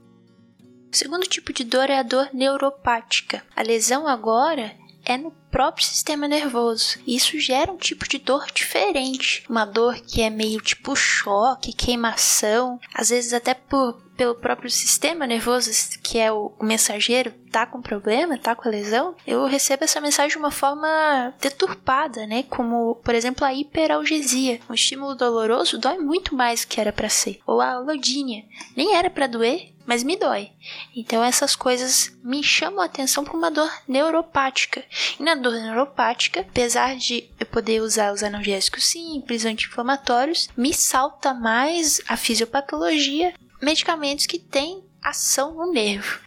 O 0.96 0.98
segundo 0.98 1.28
tipo 1.28 1.52
de 1.52 1.66
dor 1.66 1.90
é 1.90 2.00
a 2.00 2.04
dor 2.04 2.30
neuropática. 2.32 3.44
A 3.54 3.62
lesão 3.62 4.08
agora 4.08 4.74
é 5.04 5.18
no 5.18 5.30
próprio 5.56 5.86
sistema 5.86 6.28
nervoso. 6.28 7.00
E 7.08 7.16
isso 7.16 7.40
gera 7.40 7.72
um 7.72 7.78
tipo 7.78 8.06
de 8.10 8.18
dor 8.18 8.46
diferente. 8.54 9.46
Uma 9.50 9.64
dor 9.64 9.96
que 9.96 10.22
é 10.22 10.30
meio 10.30 10.60
tipo 10.60 10.94
choque, 10.98 11.72
queimação, 11.72 12.78
às 12.94 13.08
vezes 13.08 13.32
até 13.32 13.54
por, 13.54 13.94
pelo 14.18 14.36
próprio 14.36 14.70
sistema 14.70 15.26
nervoso, 15.26 15.72
que 16.04 16.20
é 16.20 16.30
o, 16.30 16.52
mensageiro, 16.62 17.32
tá 17.50 17.66
com 17.66 17.82
problema, 17.82 18.38
tá 18.38 18.54
com 18.54 18.68
a 18.68 18.72
lesão, 18.72 19.16
eu 19.26 19.46
recebo 19.46 19.86
essa 19.86 20.02
mensagem 20.02 20.32
de 20.32 20.38
uma 20.38 20.52
forma 20.52 21.34
deturpada, 21.40 22.28
né? 22.28 22.44
Como, 22.44 22.96
por 22.96 23.16
exemplo, 23.16 23.46
a 23.46 23.54
hiperalgesia. 23.54 24.60
Um 24.70 24.74
estímulo 24.74 25.16
doloroso 25.16 25.78
dói 25.78 25.98
muito 26.00 26.36
mais 26.36 26.66
do 26.66 26.68
que 26.68 26.82
era 26.82 26.92
para 26.92 27.08
ser. 27.08 27.40
Ou 27.48 27.62
a 27.62 27.72
alodínia. 27.72 28.44
Nem 28.76 28.94
era 28.94 29.10
para 29.10 29.26
doer, 29.26 29.74
mas 29.86 30.04
me 30.04 30.18
dói. 30.18 30.52
Então 30.96 31.24
essas 31.24 31.56
coisas 31.56 32.18
me 32.24 32.44
chamam 32.44 32.82
a 32.82 32.86
atenção 32.86 33.24
para 33.24 33.38
uma 33.38 33.52
dor 33.52 33.72
neuropática. 33.88 34.84
E 35.20 35.24
na 35.24 35.36
dor 35.52 35.62
neuropática, 35.62 36.42
apesar 36.42 36.96
de 36.96 37.30
eu 37.40 37.46
poder 37.46 37.82
usar 37.82 38.12
os 38.12 38.24
analgésicos 38.24 38.86
simples, 38.86 39.46
anti-inflamatórios, 39.46 40.50
me 40.58 40.74
salta 40.74 41.34
mais 41.34 42.02
a 42.08 42.18
fisiopatologia 42.18 43.34
medicamentos 43.62 44.26
que 44.26 44.40
têm 44.40 44.84
ação 45.02 45.54
no 45.54 45.72
nervo. 45.72 46.20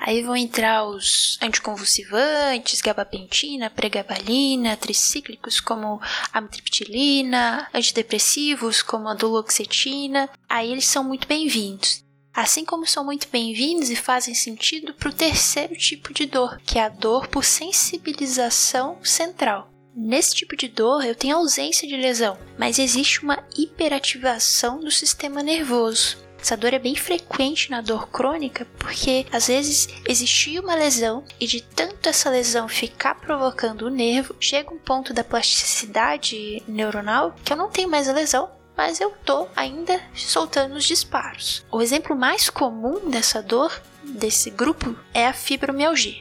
Aí 0.00 0.20
vão 0.22 0.34
entrar 0.34 0.84
os 0.84 1.38
anticonvulsivantes, 1.40 2.80
gabapentina, 2.80 3.70
pregabalina, 3.70 4.76
tricíclicos 4.76 5.60
como 5.60 6.00
amitriptilina, 6.32 7.68
antidepressivos 7.72 8.82
como 8.82 9.08
a 9.08 9.14
duloxetina. 9.14 10.28
Aí 10.48 10.72
eles 10.72 10.86
são 10.86 11.04
muito 11.04 11.28
bem-vindos. 11.28 12.02
Assim 12.34 12.64
como 12.64 12.86
são 12.86 13.04
muito 13.04 13.28
bem-vindos 13.30 13.90
e 13.90 13.96
fazem 13.96 14.34
sentido 14.34 14.94
para 14.94 15.10
o 15.10 15.12
terceiro 15.12 15.76
tipo 15.76 16.14
de 16.14 16.24
dor, 16.24 16.58
que 16.64 16.78
é 16.78 16.84
a 16.84 16.88
dor 16.88 17.26
por 17.26 17.44
sensibilização 17.44 18.96
central. 19.04 19.70
Nesse 19.94 20.34
tipo 20.36 20.56
de 20.56 20.66
dor, 20.68 21.04
eu 21.04 21.14
tenho 21.14 21.36
ausência 21.36 21.86
de 21.86 21.94
lesão, 21.94 22.38
mas 22.58 22.78
existe 22.78 23.22
uma 23.22 23.44
hiperativação 23.54 24.80
do 24.80 24.90
sistema 24.90 25.42
nervoso. 25.42 26.16
Essa 26.40 26.56
dor 26.56 26.72
é 26.72 26.78
bem 26.78 26.96
frequente 26.96 27.70
na 27.70 27.82
dor 27.82 28.08
crônica 28.08 28.66
porque 28.78 29.26
às 29.30 29.48
vezes 29.48 29.88
existia 30.08 30.60
uma 30.60 30.74
lesão 30.74 31.24
e 31.38 31.46
de 31.46 31.60
tanto 31.60 32.08
essa 32.08 32.30
lesão 32.30 32.66
ficar 32.66 33.14
provocando 33.16 33.82
o 33.82 33.90
nervo, 33.90 34.34
chega 34.40 34.72
um 34.72 34.78
ponto 34.78 35.12
da 35.12 35.22
plasticidade 35.22 36.62
neuronal 36.66 37.36
que 37.44 37.52
eu 37.52 37.56
não 37.56 37.70
tenho 37.70 37.90
mais 37.90 38.08
a 38.08 38.12
lesão, 38.12 38.50
mas 38.82 39.00
eu 39.00 39.12
tô 39.24 39.46
ainda 39.54 40.02
soltando 40.12 40.74
os 40.74 40.82
disparos. 40.82 41.64
O 41.70 41.80
exemplo 41.80 42.16
mais 42.16 42.50
comum 42.50 43.08
dessa 43.08 43.40
dor, 43.40 43.80
desse 44.02 44.50
grupo, 44.50 44.96
é 45.14 45.28
a 45.28 45.32
fibromialgia. 45.32 46.20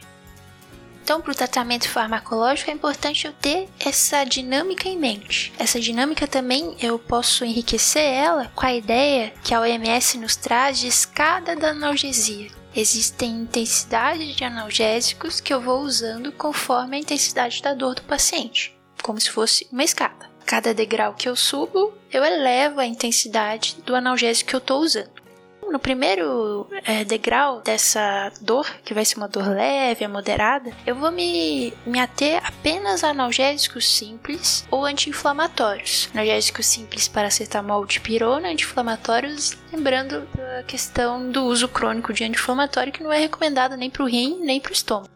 Então, 1.04 1.20
para 1.20 1.32
o 1.32 1.36
tratamento 1.36 1.90
farmacológico 1.90 2.70
é 2.70 2.74
importante 2.74 3.26
eu 3.26 3.34
ter 3.34 3.68
essa 3.80 4.24
dinâmica 4.24 4.88
em 4.88 4.96
mente. 4.96 5.52
Essa 5.58 5.80
dinâmica 5.80 6.28
também 6.28 6.78
eu 6.80 7.00
posso 7.00 7.44
enriquecer 7.44 8.04
ela 8.04 8.52
com 8.54 8.68
a 8.68 8.76
ideia 8.76 9.34
que 9.44 9.56
a 9.56 9.62
OMS 9.62 10.20
nos 10.20 10.36
traz 10.36 10.78
de 10.78 10.88
escada 10.88 11.56
da 11.56 11.72
analgesia. 11.72 12.52
Existem 12.76 13.42
intensidades 13.42 14.36
de 14.36 14.44
analgésicos 14.44 15.42
que 15.42 15.52
eu 15.52 15.60
vou 15.60 15.82
usando 15.82 16.32
conforme 16.32 16.96
a 16.96 17.00
intensidade 17.00 17.60
da 17.64 17.74
dor 17.74 17.96
do 17.96 18.04
paciente, 18.04 18.78
como 19.02 19.20
se 19.20 19.32
fosse 19.32 19.68
uma 19.72 19.84
escada. 19.84 20.31
Cada 20.52 20.74
degrau 20.74 21.14
que 21.14 21.30
eu 21.30 21.36
subo, 21.38 21.94
eu 22.12 22.26
elevo 22.26 22.82
a 22.82 22.86
intensidade 22.86 23.78
do 23.86 23.96
analgésico 23.96 24.50
que 24.50 24.56
eu 24.58 24.58
estou 24.58 24.82
usando 24.82 25.22
no 25.72 25.80
primeiro 25.80 26.68
é, 26.84 27.06
degrau 27.06 27.62
dessa 27.62 28.30
dor, 28.42 28.70
que 28.84 28.94
vai 28.94 29.06
ser 29.06 29.16
uma 29.16 29.30
dor 29.30 29.48
leve, 29.48 30.06
moderada, 30.10 30.70
eu 30.86 30.94
vou 30.94 31.10
me, 31.10 31.74
me 31.86 32.02
ater 32.02 32.46
apenas 32.46 33.02
a 33.02 33.12
analgésicos 33.12 33.90
simples 33.90 34.68
ou 34.70 34.84
anti-inflamatórios. 34.84 36.10
Analgésicos 36.14 36.66
simples, 36.66 37.08
paracetamol, 37.08 37.86
dipirona, 37.86 38.50
anti-inflamatórios, 38.50 39.58
lembrando 39.72 40.28
da 40.36 40.64
questão 40.64 41.32
do 41.32 41.46
uso 41.46 41.70
crônico 41.70 42.12
de 42.12 42.26
anti-inflamatório 42.26 42.92
que 42.92 43.02
não 43.02 43.14
é 43.14 43.20
recomendado 43.20 43.78
nem 43.78 43.90
para 43.90 44.04
o 44.04 44.06
rim 44.06 44.38
nem 44.42 44.60
para 44.60 44.72
o 44.72 44.74
estômago. 44.74 45.10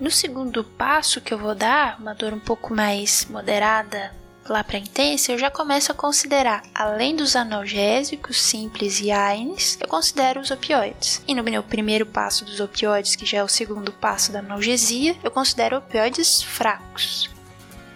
No 0.00 0.10
segundo 0.10 0.64
passo 0.64 1.20
que 1.20 1.34
eu 1.34 1.38
vou 1.38 1.54
dar, 1.54 2.00
uma 2.00 2.14
dor 2.14 2.32
um 2.32 2.40
pouco 2.40 2.74
mais 2.74 3.26
moderada, 3.28 4.18
lá 4.48 4.64
para 4.64 4.78
intensa, 4.78 5.32
eu 5.32 5.38
já 5.38 5.50
começo 5.50 5.92
a 5.92 5.94
considerar, 5.94 6.62
além 6.74 7.14
dos 7.14 7.36
analgésicos 7.36 8.40
simples 8.40 9.00
e 9.00 9.10
AINES, 9.10 9.78
eu 9.80 9.88
considero 9.88 10.40
os 10.40 10.50
opioides. 10.50 11.22
E 11.26 11.34
no 11.34 11.42
meu 11.42 11.62
primeiro 11.62 12.06
passo 12.06 12.44
dos 12.44 12.60
opioides, 12.60 13.16
que 13.16 13.26
já 13.26 13.38
é 13.38 13.44
o 13.44 13.48
segundo 13.48 13.92
passo 13.92 14.32
da 14.32 14.40
analgesia, 14.40 15.16
eu 15.22 15.30
considero 15.30 15.78
opioides 15.78 16.42
fracos. 16.42 17.30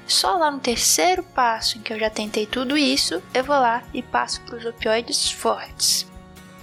Só 0.06 0.36
lá 0.36 0.50
no 0.50 0.60
terceiro 0.60 1.22
passo, 1.22 1.78
em 1.78 1.80
que 1.80 1.92
eu 1.92 1.98
já 1.98 2.10
tentei 2.10 2.46
tudo 2.46 2.76
isso, 2.76 3.22
eu 3.32 3.42
vou 3.42 3.56
lá 3.56 3.82
e 3.92 4.02
passo 4.02 4.40
para 4.42 4.56
os 4.56 4.64
opioides 4.64 5.30
fortes. 5.30 6.06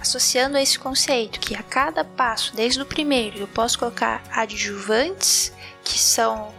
Associando 0.00 0.56
a 0.56 0.62
esse 0.62 0.78
conceito 0.78 1.38
que 1.38 1.54
a 1.54 1.62
cada 1.62 2.04
passo, 2.04 2.54
desde 2.54 2.80
o 2.80 2.86
primeiro, 2.86 3.38
eu 3.38 3.48
posso 3.48 3.78
colocar 3.78 4.22
adjuvantes, 4.30 5.52
que 5.84 5.98
são 5.98 6.52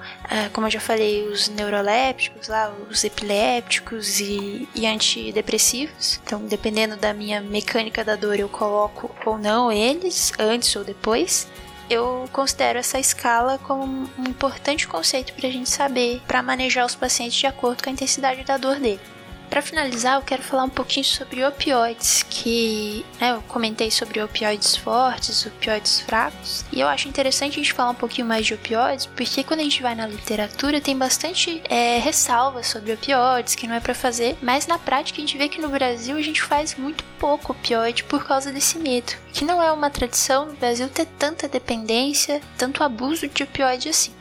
como 0.52 0.66
eu 0.66 0.72
já 0.72 0.80
falei, 0.80 1.28
os 1.28 1.48
neurolépticos, 1.48 2.48
lá, 2.48 2.74
os 2.90 3.04
epilépticos 3.04 4.20
e, 4.20 4.68
e, 4.74 4.88
antidepressivos. 4.88 6.20
Então, 6.24 6.44
dependendo 6.46 6.98
da 6.98 7.14
minha 7.14 7.40
mecânica 7.40 8.04
da 8.04 8.16
dor, 8.16 8.40
eu 8.40 8.50
coloco 8.50 9.14
ou 9.26 9.38
não 9.38 9.72
eles, 9.72 10.32
antes 10.40 10.76
ou 10.76 10.84
depois. 10.84 11.48
Eu 11.90 12.28
considero 12.32 12.80
essa 12.80 13.00
escala 13.00 13.60
como 13.60 14.10
um 14.18 14.24
importante 14.28 14.88
conceito 14.88 15.34
para 15.34 15.48
a 15.48 15.52
gente 15.52 15.70
saber 15.70 16.22
para 16.28 16.42
manejar 16.42 16.86
os 16.86 16.96
pacientes 16.96 17.38
de 17.38 17.46
acordo 17.46 17.84
com 17.84 17.90
a 17.90 17.94
intensidade 17.94 18.44
da 18.44 18.58
dor 18.58 18.80
dele. 18.80 19.13
Para 19.54 19.62
finalizar, 19.62 20.16
eu 20.16 20.24
quero 20.24 20.42
falar 20.42 20.64
um 20.64 20.70
pouquinho 20.70 21.06
sobre 21.06 21.46
opioides, 21.46 22.24
que 22.28 23.06
né, 23.22 23.34
eu 23.34 23.42
comentei 23.44 23.92
sobre 23.92 24.20
opioides 24.20 24.76
fortes, 24.76 25.46
opioides 25.46 26.00
fracos, 26.00 26.66
e 26.72 26.80
eu 26.80 26.88
acho 26.88 27.08
interessante 27.08 27.52
a 27.52 27.64
gente 27.64 27.72
falar 27.72 27.92
um 27.92 27.96
pouquinho 27.96 28.26
mais 28.26 28.48
de 28.48 28.56
opioides, 28.56 29.06
porque 29.06 29.44
quando 29.44 29.60
a 29.60 29.64
gente 29.64 29.80
vai 29.84 29.94
na 29.94 30.08
literatura 30.08 30.82
tem 30.82 30.98
bastante 30.98 31.62
é, 31.70 32.00
ressalvas 32.00 32.66
sobre 32.66 32.94
opioides, 32.94 33.54
que 33.54 33.68
não 33.68 33.76
é 33.76 33.80
para 33.80 33.94
fazer, 33.94 34.36
mas 34.42 34.66
na 34.66 34.80
prática 34.80 35.20
a 35.20 35.22
gente 35.22 35.38
vê 35.38 35.48
que 35.48 35.62
no 35.62 35.70
Brasil 35.70 36.18
a 36.18 36.22
gente 36.24 36.42
faz 36.42 36.74
muito 36.74 37.04
pouco 37.20 37.52
opioide 37.52 38.04
por 38.06 38.26
causa 38.26 38.52
desse 38.52 38.80
medo, 38.80 39.14
que 39.34 39.46
não 39.46 39.62
é 39.62 39.72
uma 39.72 39.92
tradição 39.92 40.48
no 40.48 40.54
Brasil 40.54 40.90
ter 40.90 41.06
tanta 41.06 41.48
dependência, 41.48 42.42
tanto 42.58 42.84
abuso 42.84 43.28
de 43.28 43.44
opioide 43.44 43.90
assim. 43.90 44.16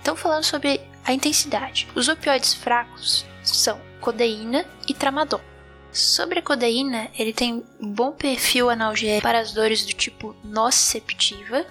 Então, 0.00 0.14
falando 0.14 0.44
sobre 0.44 0.80
a 1.04 1.12
intensidade, 1.12 1.88
os 1.96 2.06
opioides 2.06 2.54
fracos 2.54 3.26
são 3.42 3.87
codeína 4.00 4.64
e 4.86 4.94
tramadol. 4.94 5.40
Sobre 5.90 6.38
a 6.38 6.42
codeína, 6.42 7.08
ele 7.18 7.32
tem 7.32 7.64
um 7.80 7.92
bom 7.92 8.12
perfil 8.12 8.70
analgésico 8.70 9.22
para 9.22 9.40
as 9.40 9.52
dores 9.52 9.84
do 9.84 9.92
tipo 9.92 10.36
nociceptiva. 10.44 11.64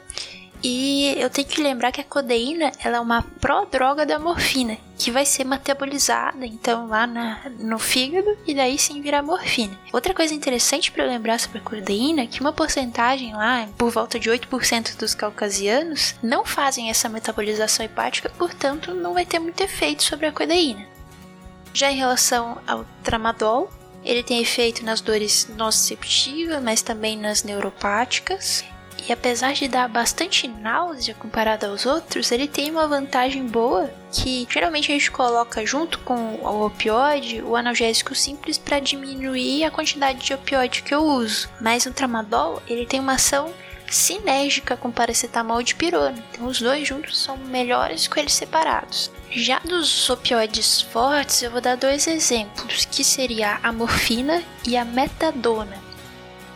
E 0.63 1.13
eu 1.18 1.30
tenho 1.30 1.48
que 1.48 1.62
lembrar 1.62 1.92
que 1.92 2.02
a 2.02 2.04
codeína 2.04 2.72
ela 2.84 2.98
é 2.98 3.00
uma 3.00 3.22
prodroga 3.22 4.08
da 4.08 4.18
morfina, 4.18 4.76
que 4.98 5.12
vai 5.12 5.24
ser 5.24 5.44
metabolizada 5.44 6.48
então 6.48 6.88
lá 6.88 7.06
na, 7.06 7.42
no 7.60 7.78
fígado 7.78 8.36
e 8.46 8.56
daí 8.56 8.78
sim 8.78 9.00
virar 9.00 9.22
morfina. 9.22 9.78
Outra 9.94 10.16
coisa 10.16 10.34
interessante 10.34 10.92
para 10.92 11.06
lembrar 11.06 11.40
sobre 11.40 11.60
a 11.60 11.62
codeína 11.62 12.24
é 12.24 12.28
que 12.28 12.42
uma 12.42 12.52
porcentagem 12.52 13.34
lá, 13.34 13.70
por 13.78 13.92
volta 13.92 14.20
de 14.20 14.32
8% 14.32 14.98
dos 14.98 15.13
caucasianos, 15.13 16.16
não 16.24 16.44
fazem 16.44 16.90
essa 16.90 17.08
metabolização 17.08 17.86
hepática, 17.86 18.30
portanto 18.30 18.96
não 18.96 19.13
vai 19.13 19.28
ter 19.28 19.38
muito 19.38 19.62
efeito 19.62 20.04
sobre 20.04 20.26
a 20.26 20.32
codeína. 20.32 20.97
Já 21.74 21.92
em 21.92 21.98
relação 21.98 22.60
ao 22.66 22.86
tramadol, 23.04 23.70
ele 24.04 24.24
tem 24.24 24.42
efeito 24.42 24.84
nas 24.86 25.02
dores 25.02 25.50
nociceptivas, 25.56 26.64
mas 26.64 26.82
também 26.82 27.18
nas 27.18 27.44
neuropáticas. 27.44 28.64
E 29.08 29.14
apesar 29.14 29.54
de 29.54 29.68
dar 29.68 29.88
bastante 29.88 30.48
náusea 30.48 31.14
comparado 31.14 31.66
aos 31.66 31.86
outros, 31.86 32.32
ele 32.32 32.48
tem 32.48 32.72
uma 32.72 32.88
vantagem 32.88 33.46
boa 33.46 33.90
que 34.12 34.48
geralmente 34.50 34.92
a 34.92 34.96
gente 34.96 35.12
coloca 35.12 35.66
junto 35.66 36.00
com 36.00 36.36
o 36.36 36.66
opioide, 36.66 37.42
o 37.42 37.56
analgésico 37.56 38.16
simples 38.16 38.58
para 38.58 38.80
diminuir 38.80 39.64
a 39.64 39.72
quantidade 39.72 40.26
de 40.26 40.34
opioide 40.34 40.84
que 40.84 40.94
eu 40.94 41.04
uso. 41.04 41.48
Mas 41.62 41.86
o 41.86 41.94
tramadol, 41.94 42.62
ele 42.68 42.86
tem 42.86 43.00
uma 43.00 43.14
ação 43.14 43.54
sinérgica 43.89 44.76
com 44.76 44.91
paracetamol 44.91 45.62
e 45.62 45.63
dipirona. 45.63 46.23
Então 46.32 46.45
os 46.45 46.62
dois 46.62 46.88
juntos 46.88 47.17
são 47.17 47.38
melhores 47.38 48.08
que 48.08 48.19
eles 48.19 48.34
separados. 48.34 49.12
Já 49.32 49.60
dos 49.60 50.10
opioides 50.10 50.82
fortes, 50.82 51.41
eu 51.41 51.52
vou 51.52 51.62
dar 51.62 51.76
dois 51.76 52.08
exemplos, 52.08 52.86
que 52.86 53.04
seria 53.04 53.60
a 53.62 53.71
morfina 53.71 54.43
e 54.65 54.78
a 54.78 54.86
metadona. 54.86 55.78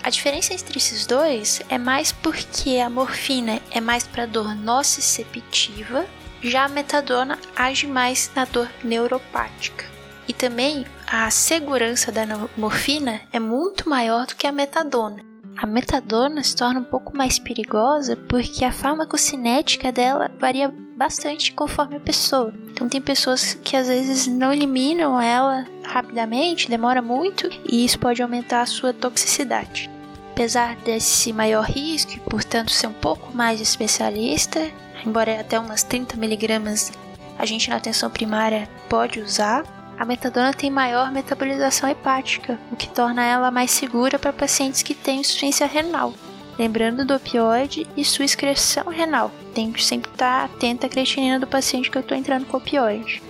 A 0.04 0.10
diferença 0.10 0.54
entre 0.54 0.78
esses 0.78 1.06
dois 1.06 1.62
é 1.70 1.78
mais 1.78 2.12
porque 2.12 2.78
a 2.78 2.90
morfina 2.90 3.62
é 3.70 3.80
mais 3.80 4.08
para 4.08 4.26
dor 4.26 4.56
nociceptiva, 4.56 6.06
já 6.42 6.66
a 6.66 6.70
metadona 6.70 7.38
age 7.56 7.86
mais 7.86 8.32
na 8.34 8.46
dor 8.46 8.68
neuropática. 8.84 9.86
E 10.28 10.34
também 10.34 10.86
a 11.06 11.30
segurança 11.30 12.12
da 12.12 12.26
morfina 12.58 13.22
é 13.32 13.40
muito 13.40 13.88
maior 13.88 14.26
do 14.26 14.36
que 14.36 14.48
a 14.48 14.52
metadona. 14.52 15.31
A 15.58 15.66
metadona 15.66 16.42
se 16.44 16.56
torna 16.56 16.80
um 16.80 16.84
pouco 16.84 17.16
mais 17.16 17.38
perigosa 17.38 18.16
porque 18.16 18.66
a 18.66 18.72
farmacocinética 18.72 19.92
dela 19.92 20.32
varia 20.40 20.74
bastante 20.96 21.52
conforme 21.52 21.98
a 21.98 22.00
pessoa. 22.00 22.54
Então 22.72 22.88
tem 22.88 23.02
pessoas 23.02 23.54
que 23.54 23.76
às 23.76 23.88
vezes 23.88 24.28
não 24.28 24.54
eliminam 24.54 25.20
ela 25.20 25.66
rapidamente, 25.84 26.70
demora 26.70 27.02
muito 27.02 27.50
e 27.68 27.86
isso 27.86 28.00
pode 28.00 28.22
aumentar 28.22 28.62
a 28.62 28.66
sua 28.66 28.94
toxicidade. 28.94 29.90
Apesar 30.32 30.76
desse 30.78 31.34
maior 31.34 31.66
risco 31.66 32.14
e 32.14 32.20
portanto 32.20 32.72
ser 32.72 32.88
um 32.88 32.94
pouco 32.94 33.36
mais 33.36 33.60
especialista, 33.60 34.60
embora 35.06 35.40
até 35.40 35.60
umas 35.60 35.84
30 35.84 36.18
miligramas 36.18 36.92
a 37.38 37.46
gente 37.46 37.70
na 37.70 37.78
atenção 37.78 38.10
primária 38.10 38.70
pode 38.88 39.20
usar, 39.20 39.64
a 40.02 40.06
metadona 40.06 40.52
tem 40.52 40.72
maior 40.72 41.12
metabolização 41.12 41.88
hepática, 41.88 42.60
o 42.72 42.76
que 42.76 42.90
torna 42.90 43.24
ela 43.24 43.52
mais 43.52 43.70
segura 43.70 44.18
para 44.18 44.34
pacientes 44.34 44.82
que 44.82 44.96
têm 44.96 45.20
insuficiência 45.20 45.68
renal. 45.68 46.12
Lembrando 46.58 47.06
do 47.06 47.14
opioide 47.14 47.86
e 47.96 48.04
sua 48.04 48.26
excreção 48.26 48.86
renal. 48.86 49.32
Tem 49.54 49.72
que 49.72 49.86
sempre 49.86 50.10
estar 50.10 50.46
atenta 50.46 50.88
à 50.88 50.90
creatinina 50.90 51.40
do 51.40 51.46
paciente 51.46 51.92
que 51.92 52.00
eu 52.00 52.02
estou 52.02 52.18
entrando 52.18 52.48
com 52.48 52.58
opioide. 52.58 53.22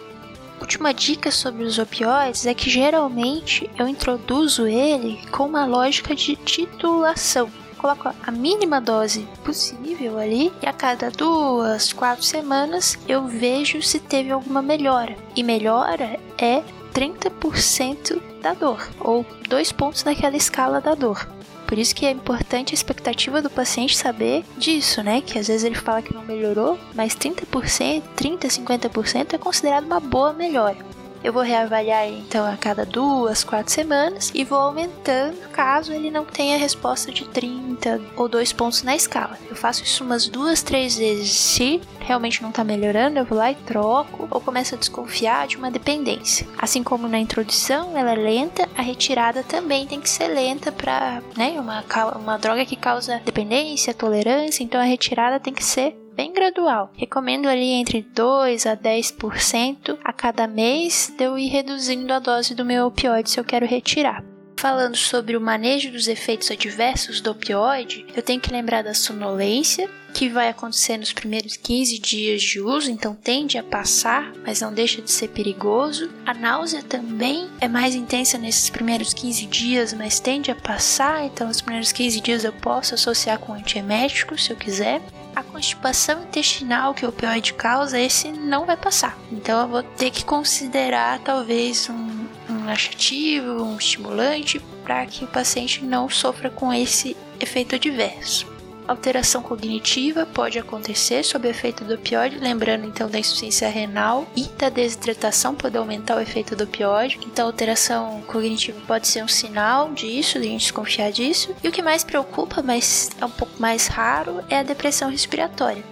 Última 0.62 0.93
dica 0.93 1.29
sobre 1.29 1.65
os 1.65 1.77
opioides 1.77 2.45
é 2.45 2.53
que 2.53 2.69
geralmente 2.69 3.69
eu 3.77 3.86
introduzo 3.86 4.65
ele 4.65 5.19
com 5.29 5.47
uma 5.47 5.65
lógica 5.65 6.15
de 6.15 6.38
titulação 6.38 7.51
coloco 7.82 8.13
a 8.22 8.32
mínima 8.32 8.80
dose 8.80 9.28
possível 9.44 10.20
ali 10.20 10.54
e 10.62 10.67
a 10.67 10.72
cada 10.72 11.10
duas, 11.10 11.91
quatro 11.91 12.24
semanas 12.24 12.98
eu 13.08 13.26
vejo 13.26 13.82
se 13.82 14.00
teve 14.00 14.32
alguma 14.32 14.62
melhora. 14.62 15.17
E 15.36 15.41
melhora 15.41 16.20
é 16.38 16.63
30% 16.94 18.22
da 18.39 18.54
dor, 18.54 18.88
ou 19.00 19.26
dois 19.50 19.72
pontos 19.72 20.04
naquela 20.04 20.38
escala 20.38 20.80
da 20.80 20.94
dor. 20.94 21.28
Por 21.65 21.78
isso 21.78 21.96
que 21.96 22.06
é 22.06 22.12
importante 22.12 22.74
a 22.74 22.76
expectativa 22.76 23.41
do 23.41 23.50
paciente 23.50 23.98
saber 23.98 24.44
disso, 24.58 25.02
né? 25.02 25.22
Que 25.22 25.39
às 25.39 25.48
vezes 25.48 25.63
ele 25.63 25.76
fala 25.76 26.02
que 26.02 26.13
não 26.13 26.22
melhorou, 26.22 26.78
mas 26.94 27.15
30%, 27.15 28.04
30, 28.13 28.48
50% 28.48 29.34
é 29.34 29.38
considerado 29.38 29.86
uma 29.86 30.00
boa 30.00 30.34
melhora. 30.34 30.76
Eu 31.23 31.31
vou 31.31 31.43
reavaliar 31.43 32.07
então 32.07 32.45
a 32.45 32.57
cada 32.57 32.86
duas, 32.86 33.43
quatro 33.43 33.71
semanas 33.71 34.31
e 34.34 34.43
vou 34.43 34.57
aumentando 34.57 35.38
caso 35.51 35.93
ele 35.93 36.10
não 36.10 36.25
tenha 36.25 36.57
resposta 36.57 37.12
de 37.12 37.25
30 37.25 38.01
ou 38.15 38.27
dois 38.27 38.51
pontos 38.51 38.84
na 38.84 38.95
escala. 38.95 39.38
Eu 39.49 39.55
faço 39.55 39.84
isso 39.84 40.03
umas 40.03 40.27
duas, 40.27 40.63
três 40.63 40.97
vezes. 40.97 41.31
Se 41.31 41.81
realmente 41.99 42.41
não 42.41 42.49
está 42.49 42.63
melhorando, 42.63 43.19
eu 43.19 43.25
vou 43.25 43.38
lá 43.38 43.51
e 43.51 43.55
troco 43.55 44.27
ou 44.31 44.41
começo 44.41 44.75
a 44.75 44.77
desconfiar 44.77 45.47
de 45.47 45.57
uma 45.57 45.69
dependência. 45.69 46.47
Assim 46.57 46.84
como 46.84 47.07
na 47.07 47.19
introdução 47.19 47.97
ela 47.97 48.13
é 48.13 48.15
lenta, 48.15 48.67
a 48.75 48.81
retirada 48.81 49.43
também 49.43 49.86
tem 49.86 50.01
que 50.01 50.10
ser 50.10 50.27
lenta 50.27 50.71
para, 50.71 51.21
né, 51.38 51.60
uma, 51.60 51.84
uma 52.15 52.38
droga 52.38 52.65
que 52.65 52.75
causa 52.75 53.21
dependência, 53.23 53.93
tolerância, 53.93 54.63
então 54.63 54.81
a 54.81 54.86
retirada 54.86 55.39
tem 55.39 55.53
que 55.53 55.63
ser 55.63 56.00
bem 56.15 56.34
gradual. 56.34 56.91
Recomendo 56.95 57.47
ali 57.47 57.71
entre 57.71 58.02
2 58.02 58.65
a 58.65 58.76
10% 58.76 59.97
a 60.04 60.13
cada 60.13 60.47
mês 60.47 61.13
de 61.17 61.24
eu 61.24 61.38
ir 61.38 61.47
reduzindo 61.47 62.13
a 62.13 62.19
dose 62.19 62.56
do 62.56 62.65
meu 62.65 62.88
opioide 62.88 63.30
se 63.30 63.39
eu 63.39 63.43
quero 63.43 63.65
retirar. 63.65 64.31
Falando 64.62 64.95
sobre 64.95 65.36
o 65.36 65.41
manejo 65.41 65.91
dos 65.91 66.08
efeitos 66.08 66.52
adversos 66.52 67.19
do 67.19 67.32
opioide, 67.32 68.06
eu 68.15 68.21
tenho 68.21 68.39
que 68.39 68.54
lembrar 68.54 68.84
da 68.84 68.93
sonolência, 68.93 69.89
que 70.13 70.30
vai 70.30 70.50
acontecer 70.50 70.97
nos 70.97 71.12
primeiros 71.12 71.58
15 71.58 71.97
dias 71.97 72.43
de 72.43 72.62
uso, 72.62 72.91
então 72.91 73.15
tende 73.15 73.58
a 73.58 73.63
passar, 73.63 74.32
mas 74.45 74.62
não 74.62 74.71
deixa 74.71 75.02
de 75.02 75.10
ser 75.10 75.30
perigoso. 75.30 76.12
A 76.28 76.36
náusea 76.36 76.84
também 76.84 77.50
é 77.60 77.67
mais 77.67 77.95
intensa 77.95 78.38
nesses 78.38 78.69
primeiros 78.69 79.15
15 79.15 79.47
dias, 79.47 79.93
mas 79.93 80.19
tende 80.19 80.52
a 80.52 80.56
passar, 80.56 81.26
então 81.26 81.47
nos 81.47 81.60
primeiros 81.60 81.91
15 81.91 82.21
dias 82.21 82.43
eu 82.43 82.54
posso 82.54 82.93
associar 82.93 83.39
com 83.39 83.54
antiemético 83.54 84.38
se 84.38 84.52
eu 84.52 84.56
quiser 84.56 85.02
a 85.36 85.41
constipação 85.41 86.21
intestinal 86.21 86.93
que 86.93 87.04
o 87.04 87.10
opioide 87.10 87.56
causa, 87.56 88.00
esse 88.00 88.32
não 88.32 88.67
vai 88.67 88.78
passar. 88.78 89.17
Então 89.32 89.60
eu 89.62 89.67
vou 89.67 89.82
ter 89.82 90.12
que 90.12 90.24
considerar 90.24 91.19
talvez 91.19 91.89
um, 91.89 92.28
um 92.62 92.65
laxativo, 92.65 93.63
um 93.63 93.78
estimulante, 93.78 94.60
para 94.84 95.06
que 95.06 95.24
o 95.24 95.28
paciente 95.28 95.84
não 95.84 96.10
sofra 96.10 96.50
com 96.50 96.74
esse 96.74 97.15
efeito 97.39 97.76
adverso. 97.76 98.52
Alteração 98.88 99.41
cognitiva 99.41 100.26
pode 100.26 100.60
acontecer 100.60 101.24
sob 101.24 101.47
efeito 101.47 101.86
do 101.86 101.93
opioide, 101.93 102.39
lembrando 102.39 102.86
então 102.86 103.10
da 103.10 103.19
insuficiência 103.19 103.69
renal 103.69 104.28
e 104.36 104.43
da 104.58 104.69
desidratação 104.69 105.56
pode 105.56 105.78
aumentar 105.78 106.17
o 106.17 106.19
efeito 106.19 106.56
do 106.56 106.65
opioide. 106.65 107.19
Então, 107.26 107.45
alteração 107.45 108.21
cognitiva 108.28 108.82
pode 108.86 109.08
ser 109.08 109.24
um 109.24 109.28
sinal 109.28 109.93
disso, 109.93 110.39
de 110.39 110.47
a 110.47 110.50
gente 110.50 110.62
desconfiar 110.62 111.12
disso. 111.12 111.56
E 111.63 111.67
o 111.67 111.71
que 111.71 111.82
mais 111.82 112.04
preocupa, 112.04 112.62
mas 112.62 113.10
é 113.19 113.26
um 113.26 113.30
pouco 113.30 113.62
mais 113.62 113.88
raro, 113.88 114.43
é 114.50 114.58
a 114.58 114.63
depressão 114.63 115.10
respiratória. 115.10 115.84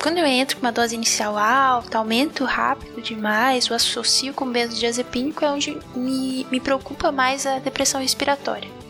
Quando 0.00 0.18
eu 0.18 0.26
entro 0.26 0.56
com 0.56 0.62
uma 0.62 0.72
dose 0.72 0.94
inicial 0.94 1.36
alta, 1.36 1.98
aumento 1.98 2.44
rápido 2.44 3.02
demais, 3.02 3.68
o 3.70 3.74
associo 3.74 4.32
com 4.32 4.50
benzodiazepínico, 4.50 5.44
é 5.44 5.50
onde 5.50 5.76
me, 5.94 6.46
me 6.50 6.60
preocupa 6.60 7.10
mais 7.10 7.46
a 7.46 7.58
depressão 7.58 8.00
respiratória 8.00 8.85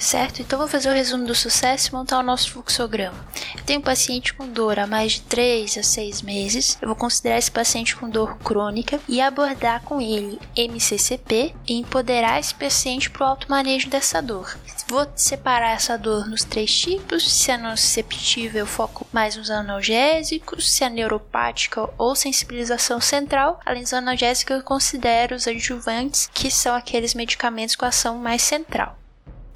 certo? 0.00 0.40
Então 0.40 0.58
vou 0.58 0.66
fazer 0.66 0.88
o 0.88 0.94
resumo 0.94 1.26
do 1.26 1.34
sucesso 1.34 1.88
e 1.88 1.92
montar 1.92 2.18
o 2.18 2.22
nosso 2.22 2.50
fluxograma. 2.50 3.24
Eu 3.56 3.62
tenho 3.64 3.80
um 3.80 3.82
paciente 3.82 4.34
com 4.34 4.48
dor 4.48 4.78
há 4.78 4.86
mais 4.86 5.12
de 5.12 5.20
3 5.22 5.78
a 5.78 5.82
6 5.82 6.22
meses. 6.22 6.78
Eu 6.80 6.88
vou 6.88 6.96
considerar 6.96 7.38
esse 7.38 7.50
paciente 7.50 7.94
com 7.94 8.08
dor 8.08 8.36
crônica 8.38 8.98
e 9.08 9.20
abordar 9.20 9.82
com 9.82 10.00
ele 10.00 10.40
MCCP 10.56 11.54
e 11.66 11.74
empoderar 11.74 12.40
esse 12.40 12.54
paciente 12.54 13.10
para 13.10 13.26
o 13.26 13.28
automanejo 13.28 13.88
dessa 13.88 14.20
dor. 14.20 14.58
Vou 14.88 15.06
separar 15.14 15.72
essa 15.72 15.96
dor 15.96 16.26
nos 16.26 16.42
três 16.42 16.76
tipos. 16.76 17.30
Se 17.30 17.52
é 17.52 17.56
nociceptiva, 17.56 18.58
eu 18.58 18.66
foco 18.66 19.06
mais 19.12 19.36
nos 19.36 19.50
analgésicos. 19.50 20.70
Se 20.70 20.82
é 20.82 20.90
neuropática 20.90 21.88
ou 21.96 22.16
sensibilização 22.16 23.00
central, 23.00 23.60
além 23.64 23.82
dos 23.82 23.92
analgésicos, 23.92 24.56
eu 24.56 24.62
considero 24.62 25.36
os 25.36 25.46
adjuvantes, 25.46 26.28
que 26.34 26.50
são 26.50 26.74
aqueles 26.74 27.14
medicamentos 27.14 27.76
com 27.76 27.84
ação 27.84 28.18
mais 28.18 28.42
central. 28.42 28.99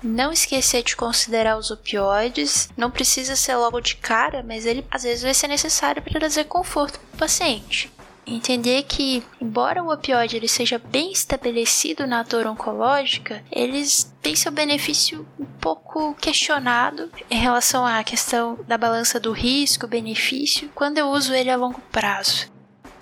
Não 0.05 0.31
esquecer 0.31 0.83
de 0.83 0.95
considerar 0.95 1.57
os 1.57 1.71
opioides. 1.71 2.69
Não 2.77 2.91
precisa 2.91 3.35
ser 3.35 3.57
logo 3.57 3.81
de 3.81 3.97
cara, 3.97 4.45
mas 4.47 4.67
ele 4.67 4.85
às 4.91 5.03
vezes 5.03 5.23
vai 5.23 5.33
ser 5.33 5.49
necessário 5.49 6.03
para 6.03 6.13
trazer 6.13 6.45
conforto 6.45 7.01
para 7.01 7.17
o 7.17 7.19
paciente. 7.19 7.91
Entender 8.27 8.83
que, 8.85 9.23
embora 9.41 9.83
o 9.83 9.93
opioide 9.93 10.37
ele 10.37 10.49
seja 10.49 10.79
bem 10.79 11.13
estabelecido 11.13 12.07
na 12.07 12.23
dor 12.23 12.47
oncológica, 12.47 13.43
eles 13.51 14.15
têm 14.23 14.37
seu 14.37 14.53
benefício 14.53 15.27
um 15.39 15.45
pouco 15.45 16.15
questionado 16.15 17.11
em 17.31 17.39
relação 17.39 17.85
à 17.85 18.03
questão 18.05 18.59
da 18.67 18.79
balança 18.79 19.19
do 19.19 19.33
risco-benefício 19.33 20.71
quando 20.75 20.99
eu 20.99 21.09
uso 21.09 21.35
ele 21.35 21.51
a 21.51 21.57
longo 21.57 21.81
prazo. 21.93 22.54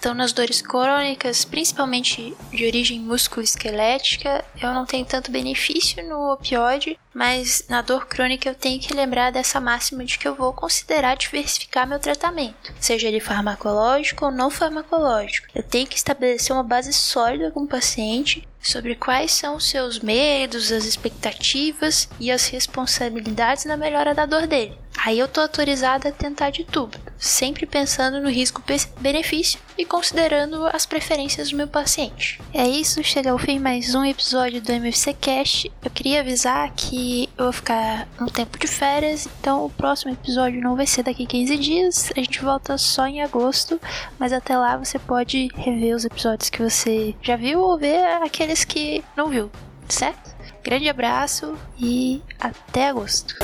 Então, 0.03 0.15
nas 0.15 0.33
dores 0.33 0.61
crônicas, 0.61 1.45
principalmente 1.45 2.35
de 2.51 2.67
origem 2.67 2.99
musculoesquelética, 2.99 4.45
eu 4.61 4.75
não 4.75 4.85
tenho 4.85 5.05
tanto 5.07 5.31
benefício 5.31 6.05
no 6.09 6.33
opioide, 6.33 6.99
mas 7.15 7.65
na 7.69 7.83
dor 7.83 8.07
crônica 8.07 8.49
eu 8.49 8.55
tenho 8.55 8.81
que 8.81 8.95
lembrar 8.95 9.31
dessa 9.31 9.61
máxima 9.61 10.05
de 10.05 10.19
que 10.19 10.27
eu 10.27 10.35
vou 10.35 10.53
considerar 10.53 11.17
diversificar 11.17 11.87
meu 11.87 11.99
tratamento, 11.99 12.73
seja 12.81 13.09
ele 13.09 13.21
farmacológico 13.21 14.27
ou 14.27 14.31
não 14.31 14.51
farmacológico. 14.51 15.49
Eu 15.55 15.63
tenho 15.63 15.87
que 15.87 15.97
estabelecer 15.97 16.55
uma 16.55 16.63
base 16.63 16.93
sólida 16.93 17.51
com 17.51 17.61
o 17.61 17.69
paciente 17.69 18.47
sobre 18.63 18.95
quais 18.95 19.33
são 19.33 19.57
os 19.57 19.69
seus 19.69 19.99
medos, 19.99 20.71
as 20.71 20.85
expectativas 20.85 22.09
e 22.21 22.31
as 22.31 22.47
responsabilidades 22.47 23.65
na 23.65 23.77
melhora 23.77 24.15
da 24.15 24.25
dor 24.25 24.47
dele. 24.47 24.79
Aí 25.05 25.19
eu 25.19 25.27
tô 25.27 25.41
autorizada 25.41 26.11
a 26.11 26.13
tentar 26.13 26.51
de 26.51 26.65
tudo, 26.65 26.99
sempre 27.19 27.67
pensando 27.67 28.21
no 28.21 28.29
risco-benefício 28.29 29.59
e 29.77 29.85
considerando 29.85 30.67
as 30.67 30.87
preferências 30.87 31.51
do 31.51 31.57
meu 31.57 31.67
paciente. 31.67 32.41
É 32.53 32.69
isso, 32.69 33.03
chega 33.03 33.33
ao 33.33 33.39
fim 33.39 33.59
mais 33.59 33.95
um 33.95 34.05
episódio 34.05 34.61
do 34.61 34.71
MFC 34.71 35.15
Cash. 35.15 35.67
Eu 35.83 35.91
queria 35.91 36.21
avisar 36.21 36.65
que 37.03 37.29
eu 37.37 37.47
vou 37.47 37.53
ficar 37.53 38.07
um 38.21 38.27
tempo 38.27 38.57
de 38.57 38.69
férias, 38.69 39.29
então 39.41 39.65
o 39.65 39.71
próximo 39.71 40.13
episódio 40.13 40.61
não 40.61 40.77
vai 40.77 40.87
ser 40.87 41.03
daqui 41.03 41.27
15 41.27 41.59
dias, 41.59 42.13
a 42.17 42.21
gente 42.21 42.41
volta 42.41 42.79
só 42.79 43.09
em 43.09 43.21
agosto, 43.21 43.81
mas 44.21 44.33
até 44.33 44.57
lá 44.57 44.77
você 44.77 45.01
pode 45.01 45.49
rever 45.57 45.97
os 45.97 46.05
episódios 46.05 46.49
que 46.49 46.63
você 46.63 47.15
já 47.21 47.35
viu 47.35 47.61
ou 47.61 47.77
ver 47.77 48.05
aqueles 48.23 48.65
que 48.65 49.03
não 49.17 49.29
viu, 49.29 49.51
certo? 49.89 50.33
Grande 50.63 50.89
abraço 50.89 51.57
e 51.77 52.23
até 52.39 52.89
agosto. 52.91 53.35